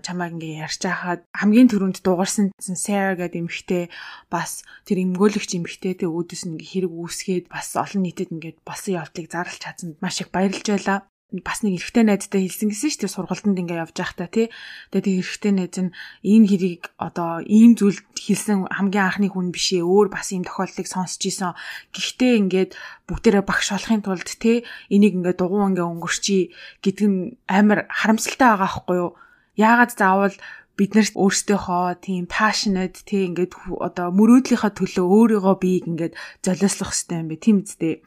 чамайг 0.06 0.32
ингээ 0.40 0.64
ярьж 0.64 0.82
хахад 0.86 1.22
хамгийн 1.36 1.70
түрүүнд 1.70 2.00
дуугарсан 2.06 2.56
Sarah 2.56 3.18
гэдэг 3.18 3.42
эмэгтэй 3.44 3.84
бас 4.30 4.64
тэр 4.88 5.04
эмгөөлөгч 5.04 5.52
эмэгтэйтэй 5.58 6.08
өөдөөс 6.08 6.44
нь 6.48 6.62
хэрэг 6.62 6.94
үүсгээд 6.94 7.46
бас 7.50 7.74
олон 7.76 8.06
нийтэд 8.06 8.32
ингээд 8.32 8.58
босон 8.62 9.02
явдлыг 9.02 9.28
зарлж 9.28 9.58
чадсанд 9.60 9.98
маш 10.00 10.22
их 10.22 10.30
баярлж 10.30 10.66
байлаа 10.70 11.10
бас 11.34 11.66
нэг 11.66 11.82
эрэгтэй 11.82 12.06
найзтай 12.06 12.46
хэлсэн 12.46 12.70
гэсэн 12.70 12.90
шүү 12.94 13.02
дээ 13.02 13.16
сургалтанд 13.18 13.58
ингээ 13.58 13.82
явж 13.82 13.98
байхдаа 13.98 14.30
тий. 14.30 14.48
Тэгээд 14.94 15.06
тэр 15.10 15.20
эрэгтэй 15.26 15.54
найз 15.58 15.78
нь 15.82 15.92
энэ 16.22 16.48
хэрийг 16.48 16.84
одоо 17.02 17.42
ийм 17.42 17.74
зүйл 17.74 18.00
хэлсэн 18.14 18.70
хамгийн 18.70 19.06
анхны 19.10 19.28
хүн 19.34 19.50
биш 19.50 19.74
ээ. 19.74 19.82
Өөр 19.82 20.14
бас 20.14 20.30
ийм 20.30 20.46
тохиолдлыг 20.46 20.86
сонсч 20.86 21.22
ийсэн. 21.26 21.58
Гэхдээ 21.92 22.34
ингээд 22.46 22.72
бүгдээрээ 23.10 23.44
багш 23.44 23.68
болохын 23.74 24.06
тулд 24.06 24.30
тий 24.38 24.64
энийг 24.94 25.18
ингээ 25.18 25.36
дугуй 25.36 25.66
ингээ 25.66 25.90
өнгөрчий 25.90 26.54
гэдэг 26.86 27.08
нь 27.10 27.36
амар 27.50 27.90
харамсалтай 27.90 28.46
байгаа 28.54 28.70
байхгүй 28.70 28.96
юу? 29.02 29.12
Яагаад 29.58 29.92
заавал 29.98 30.36
бид 30.78 30.92
нар 30.94 31.08
өөрсдийнхөө 31.10 32.06
тийм 32.06 32.30
passionate 32.30 33.02
тий 33.08 33.26
ингээд 33.32 33.56
одоо 33.82 34.12
мөрөөдлийнхаа 34.14 34.72
төлөө 34.76 35.06
өөрийгөө 35.08 35.56
биеийг 35.58 35.86
ингээд 35.90 36.14
золиослох 36.44 36.92
хэрэгтэй 36.92 37.18
юм 37.18 37.28
бэ 37.32 37.36
тийм 37.40 37.58
үстэй 37.64 38.04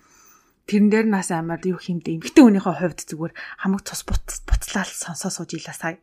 тэрэн 0.68 0.88
дээр 0.92 1.07
нас 1.09 1.33
амар 1.33 1.64
юу 1.64 1.81
хэмдэ 1.81 2.20
эмгтэн 2.20 2.44
хүнийхээ 2.44 2.76
хувьд 2.76 3.00
зүгээр 3.09 3.33
хамаг 3.64 3.83
цус 3.88 4.04
буцлал 4.04 4.92
сонсоо 4.92 5.33
сууж 5.33 5.57
илаа 5.57 5.72
сая. 5.72 5.96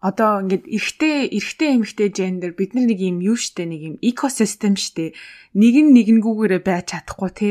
Одоо 0.00 0.44
ингээд 0.44 0.64
эрэгтэй 0.68 1.32
эрэгтэй 1.32 1.70
эмэгтэй 1.76 2.08
гендер 2.12 2.52
бид 2.56 2.72
нар 2.72 2.88
нэг 2.88 3.00
юм 3.00 3.20
юу 3.20 3.36
штэ 3.36 3.64
нэг 3.68 3.80
юм 3.84 3.96
экосистем 4.04 4.76
штэ 4.76 5.16
нэг 5.56 5.74
нь 5.80 5.92
нэгэнгүүгээрээ 5.96 6.62
байж 6.64 6.92
чадахгүй 6.92 7.30
те. 7.32 7.50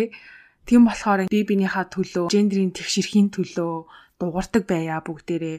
Тийм 0.66 0.86
болохоор 0.86 1.30
би 1.30 1.40
бинийхээ 1.46 1.86
төлөө 1.90 2.30
гендерийн 2.30 2.74
тэгшэрхийн 2.74 3.34
төлөө 3.34 3.74
дуурдаг 4.22 4.64
байя 4.70 5.02
бүгдээрээ 5.02 5.58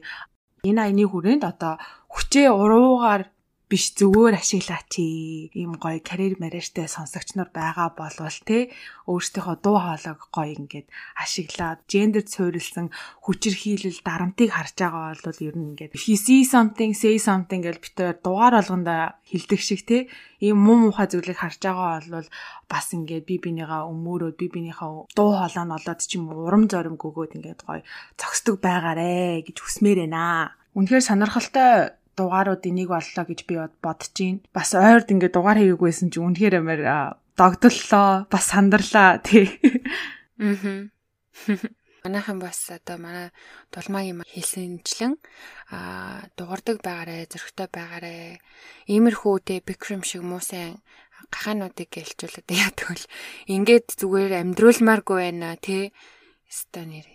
энэ 0.71 0.81
айны 0.81 1.05
хүрээнд 1.05 1.45
одоо 1.45 1.77
хүчээ 2.09 2.49
уруугаар 2.49 3.34
биш 3.75 3.91
зөвөр 3.99 4.39
ашиглаач 4.39 5.03
ийм 5.03 5.75
гоё 5.83 5.99
карьер 5.99 6.39
марьяаштай 6.39 6.87
сонсогч 6.87 7.35
нар 7.35 7.51
байгаа 7.51 7.91
болвол 7.99 8.39
те 8.47 8.71
өөрсдийнхөө 9.11 9.57
дуу 9.67 9.83
хоолойг 9.83 10.21
гоё 10.31 10.55
ингээд 10.63 10.87
ашиглаад 11.19 11.83
гендерд 11.91 12.31
суурилсан 12.31 12.95
хүчирхийлэл 13.27 13.99
дарамтыг 14.07 14.55
харж 14.55 14.79
байгаа 14.79 15.19
бол 15.27 15.41
ер 15.43 15.55
нь 15.59 15.75
ингээд 15.75 15.91
he 15.99 16.15
see 16.15 16.47
something 16.47 16.95
say 16.95 17.19
something 17.19 17.67
гэж 17.67 17.77
битээр 17.83 18.15
дугаар 18.23 18.55
болгонда 18.63 19.19
хилдэг 19.27 19.59
шиг 19.59 19.83
те 19.91 20.07
ийм 20.39 20.63
муу 20.63 20.79
муухай 20.79 21.11
зүйлийг 21.11 21.43
харж 21.43 21.59
байгаа 21.67 22.07
бол 22.15 22.29
бас 22.71 22.87
ингээд 22.95 23.27
би 23.27 23.43
бинийгаа 23.43 23.91
өмөрөөд 23.91 24.39
би 24.39 24.47
бинийхээ 24.55 25.19
дуу 25.19 25.31
хоолой 25.35 25.67
нь 25.67 25.75
олоод 25.75 25.99
ч 25.99 26.15
юм 26.15 26.31
урам 26.31 26.71
зориг 26.71 26.95
өгөөд 26.95 27.43
ингээд 27.43 27.67
гоё 27.67 27.83
зогсдог 28.23 28.63
байгаарэ 28.63 29.43
гэж 29.51 29.57
хүсмээр 29.59 30.07
байна. 30.07 30.55
Үнэхээр 30.79 31.03
сонирхолтой 31.03 31.99
дугаарууд 32.17 32.63
энийг 32.67 32.91
боллоо 32.95 33.25
гэж 33.27 33.41
би 33.47 33.55
бодож 33.83 34.11
байна. 34.15 34.41
Бас 34.55 34.71
ойрд 34.75 35.13
ингээд 35.13 35.35
дугаар 35.35 35.59
хийгээгүйсэн 35.61 36.09
чи 36.11 36.19
үнэхээр 36.23 36.55
амар 36.63 36.81
догдлоо, 37.37 38.27
бас 38.31 38.45
сандарлаа 38.51 39.19
тий. 39.19 39.51
Аа. 40.39 40.91
Манайхан 42.05 42.37
бас 42.37 42.69
одоо 42.69 43.01
манай 43.01 43.33
дулмаагийн 43.73 44.29
хэлсэнчлэн 44.29 45.17
аа 45.73 46.29
дуурдаг 46.37 46.85
байгаарэ, 46.85 47.33
зөрөгтэй 47.33 47.69
байгаарэ. 47.73 48.39
Иймэрхүү 48.93 49.35
тэ 49.41 49.65
бикрэм 49.65 50.05
шиг 50.05 50.21
муу 50.21 50.45
сайн 50.45 50.85
гахаануудыг 51.33 51.89
гэлчүүлээд 51.89 52.49
яадаг 52.61 52.87
бол 52.93 53.07
ингээд 53.49 53.87
зүгээр 53.97 54.33
амьдруулмааргүй 54.45 55.17
байна 55.17 55.57
тий. 55.57 55.97
Өстой 56.45 56.85
нэр. 56.93 57.09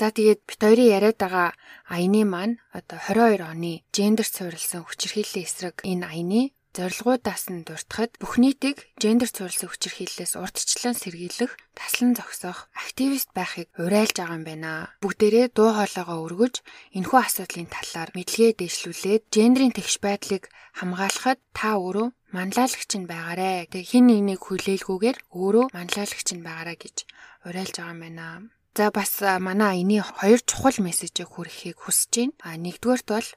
За 0.00 0.08
тэгээд 0.16 0.40
бит 0.48 0.60
хоёрын 0.64 0.92
яриад 0.96 1.18
байгаа 1.20 1.48
аяны 1.92 2.24
маань 2.24 2.56
одоо 2.72 2.96
22 3.04 3.44
оны 3.52 3.72
гендер 3.92 4.24
суурилсан 4.24 4.88
хүчирхийллийн 4.88 5.44
эсрэг 5.44 5.76
энэ 5.84 6.08
аяны 6.08 6.42
зорилгоудаас 6.72 7.44
нь 7.52 7.66
дуртахад 7.68 8.16
бүх 8.16 8.40
нийтийг 8.40 8.76
гендер 9.02 9.28
суурилсан 9.28 9.68
хүчирхийллээс 9.68 10.40
урдчлан 10.40 10.96
сэргийлэх, 10.96 11.52
таслан 11.76 12.16
зогсоох, 12.16 12.72
активист 12.80 13.28
байхыг 13.36 13.68
уриалж 13.76 14.16
байгаа 14.16 14.38
юм 14.40 14.44
байна. 14.48 14.72
Бүгдээрээ 15.04 15.46
дуу 15.52 15.70
хоолойгоо 15.76 16.18
өргөж, 16.24 16.54
энэхүү 16.96 17.18
асуудлын 17.20 17.68
талаар 17.68 18.10
мэдлэгээ 18.16 18.56
дэвшлүүлээд 18.56 19.22
гендерийн 19.34 19.76
тэгш 19.76 19.94
байдлыг 20.00 20.48
хамгаалахад 20.80 21.38
та 21.52 21.76
өөрөө 21.76 22.08
манлайлагч 22.32 22.90
нь 22.96 23.10
байгаарэ. 23.10 23.68
Тэг 23.68 23.84
хин 23.90 24.08
нэгнийг 24.08 24.40
хүлээлгүйгээр 24.48 25.18
өөрөө 25.28 25.66
манлайлагч 25.76 26.28
нь 26.32 26.46
байгаарэ 26.46 26.74
гэж 26.80 26.96
уриалж 27.44 27.74
байгаа 27.76 27.92
юм 27.92 28.00
байна. 28.06 28.26
За 28.76 28.90
бас 28.94 29.18
манай 29.20 29.82
аяны 29.82 29.98
хоёр 30.02 30.40
чухал 30.46 30.78
мессежийг 30.78 31.28
хүргэхийг 31.30 31.78
хүсэж 31.82 32.12
байна. 32.14 32.34
А 32.46 32.50
нэгдүгээрт 32.54 33.06
бол 33.10 33.28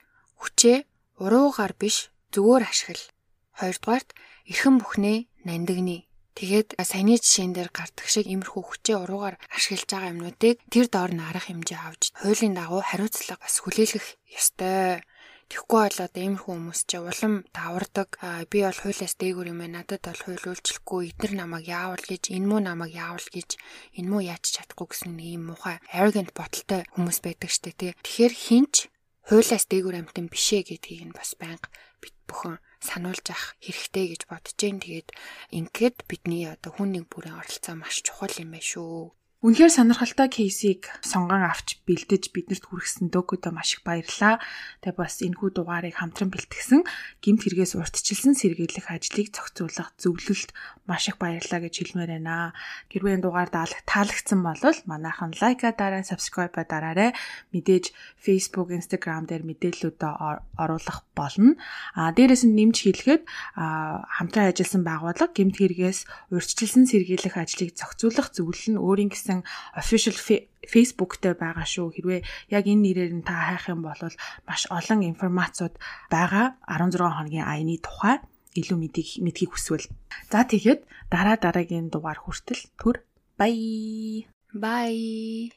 хүчээ 0.42 0.78
уруугаар 1.24 1.74
биш 1.74 2.14
зөвөр 2.34 2.64
ашигла. 2.70 3.10
Хоёрдугаарт 3.58 4.10
эрхэм 4.50 4.76
бүхнээ 4.78 5.18
нандагны. 5.46 6.06
Тэгээд 6.34 6.82
саяны 6.82 7.22
жишээн 7.22 7.54
дээр 7.54 7.70
гардаг 7.70 8.08
шиг 8.10 8.26
имерхүү 8.26 8.64
хүчээ 8.66 8.98
уруугаар 9.06 9.36
ашиглаж 9.54 9.90
байгаа 9.90 10.14
юмнуудыг 10.14 10.58
тэр 10.74 10.86
доор 10.90 11.12
нь 11.14 11.22
арга 11.22 11.46
хэмжээ 11.46 11.78
авч 11.78 12.04
хуулийн 12.18 12.58
дагуу 12.58 12.82
хариуцлага 12.82 13.46
бас 13.46 13.56
хүлээлгэх 13.62 14.08
ёстой. 14.34 15.06
Тэгэхгүй 15.54 15.82
бол 15.86 16.00
одоо 16.02 16.22
иймэрхүү 16.26 16.50
хүмүүс 16.50 16.82
чи 16.90 16.98
улам 16.98 17.46
давардаг. 17.54 18.10
Би 18.50 18.66
бол 18.66 18.74
хуулиас 18.74 19.14
дээгүүр 19.22 19.54
юм 19.54 19.62
байна. 19.62 19.86
Надад 19.86 20.02
бол 20.02 20.22
хууль 20.26 20.50
үйлчлэхгүй. 20.50 21.14
Эдгээр 21.14 21.34
намайг 21.38 21.70
яавал 21.70 22.02
гэж, 22.02 22.34
энэ 22.34 22.50
муу 22.50 22.58
намайг 22.58 22.98
яавал 22.98 23.30
гэж, 23.30 23.62
энэ 24.02 24.10
муу 24.10 24.26
яаж 24.26 24.50
чадахгүй 24.50 24.88
гэсэн 24.90 25.14
нэг 25.14 25.30
юм 25.38 25.54
муухай 25.54 25.78
arrogant 25.94 26.34
боталтай 26.34 26.90
хүмүүс 26.98 27.22
байдаг 27.22 27.54
штэ 27.54 27.70
тий. 27.78 27.94
Тэгэхээр 28.02 28.34
хинч 28.34 28.90
хуулиас 29.30 29.66
дээгүүр 29.70 30.00
амтан 30.02 30.26
бишээ 30.34 30.62
гэдгийг 30.74 31.14
нь 31.14 31.14
бас 31.14 31.38
байнга 31.38 31.70
бит 32.02 32.18
бүхэн 32.26 32.58
сануулж 32.82 33.26
ах 33.30 33.54
хэрэгтэй 33.62 34.06
гэж 34.10 34.22
бодож 34.26 34.58
जैन. 34.58 34.82
Тэгээд 34.82 35.10
ингээд 35.54 35.98
бидний 36.10 36.50
одоо 36.50 36.74
хүн 36.74 36.98
нэг 36.98 37.14
бүрийн 37.14 37.38
оролцоо 37.38 37.78
маш 37.78 38.02
чухал 38.02 38.34
юм 38.42 38.58
байна 38.58 38.66
шүү. 38.66 39.14
Үнэхээр 39.44 39.76
сонирхолтой 39.76 40.32
кейсийг 40.32 40.88
сонгон 41.04 41.44
авч 41.44 41.84
бэлдэж 41.84 42.32
биднэрт 42.32 42.64
хүргэсэн 42.64 43.12
дөгөөдөө 43.12 43.52
маш 43.52 43.76
их 43.76 43.84
баярлалаа. 43.84 44.40
Тэгээ 44.80 44.96
бас 44.96 45.20
энэхүү 45.20 45.50
дугаарыг 45.52 46.00
хамтран 46.00 46.32
бэлтгэсэн 46.32 46.88
гимт 47.20 47.44
хэрэгээс 47.44 47.76
урьдчилсан 47.76 48.40
сэргийлэх 48.40 48.88
ажлыг 48.88 49.36
зохицуулах 49.36 49.92
зөвлөлд 50.00 50.56
маш 50.88 51.12
их 51.12 51.20
баярлалаа 51.20 51.60
гэж 51.60 51.76
хэлмээр 51.76 52.24
байна. 52.24 52.56
Хэрвээ 52.88 53.20
энэ 53.20 53.26
дугаар 53.28 53.52
таалагдсан 53.52 54.40
бол 54.48 54.64
манайхан 54.88 55.36
лайка 55.36 55.76
дараа, 55.76 56.08
subscribe 56.08 56.56
дараарай. 56.56 57.12
Мэдээж 57.52 57.92
Facebook, 58.16 58.72
Instagram 58.72 59.28
дээр 59.28 59.44
мэдээллүүдээ 59.44 60.56
оруулах 60.56 61.04
болно. 61.20 61.60
А 62.00 62.16
дээрээс 62.16 62.48
нь 62.48 62.56
нэмж 62.56 62.80
хэлэхэд 62.80 63.28
хамтран 63.60 64.56
ажилласан 64.56 64.88
байгууллага 64.88 65.36
гимт 65.36 65.60
хэрэгээс 65.60 66.32
урьдчилсан 66.32 66.88
сэргийлэх 66.88 67.36
ажлыг 67.36 67.76
зохицуулах 67.76 68.32
зөвлөл 68.32 68.72
нь 68.72 68.80
өөрийн 68.80 69.12
гэсэн 69.12 69.33
гэсэн 69.34 69.42
official 69.74 70.16
Facebook-тэй 70.64 71.34
байгаа 71.34 71.66
шүү. 71.66 71.98
Хэрвээ 71.98 72.22
яг 72.54 72.66
энэ 72.70 72.84
нэрээр 72.94 73.14
нь 73.18 73.26
та 73.26 73.58
хайх 73.58 73.74
юм 73.74 73.82
бол 73.82 73.98
маш 74.46 74.62
олон 74.70 75.02
информацууд 75.02 75.74
байгаа 76.14 76.62
16 76.70 77.02
хоногийн 77.02 77.50
аяны 77.50 77.82
тухай 77.82 78.22
илүү 78.54 78.78
мэдхийг 79.26 79.52
хүсвэл. 79.52 79.90
За 80.30 80.46
тэгэхэд 80.46 80.86
дараа 81.10 81.42
дараагийн 81.42 81.90
дугаар 81.90 82.22
хүртэл 82.22 82.62
түр 82.78 83.02
бай. 83.40 84.30
Bye. 84.54 85.50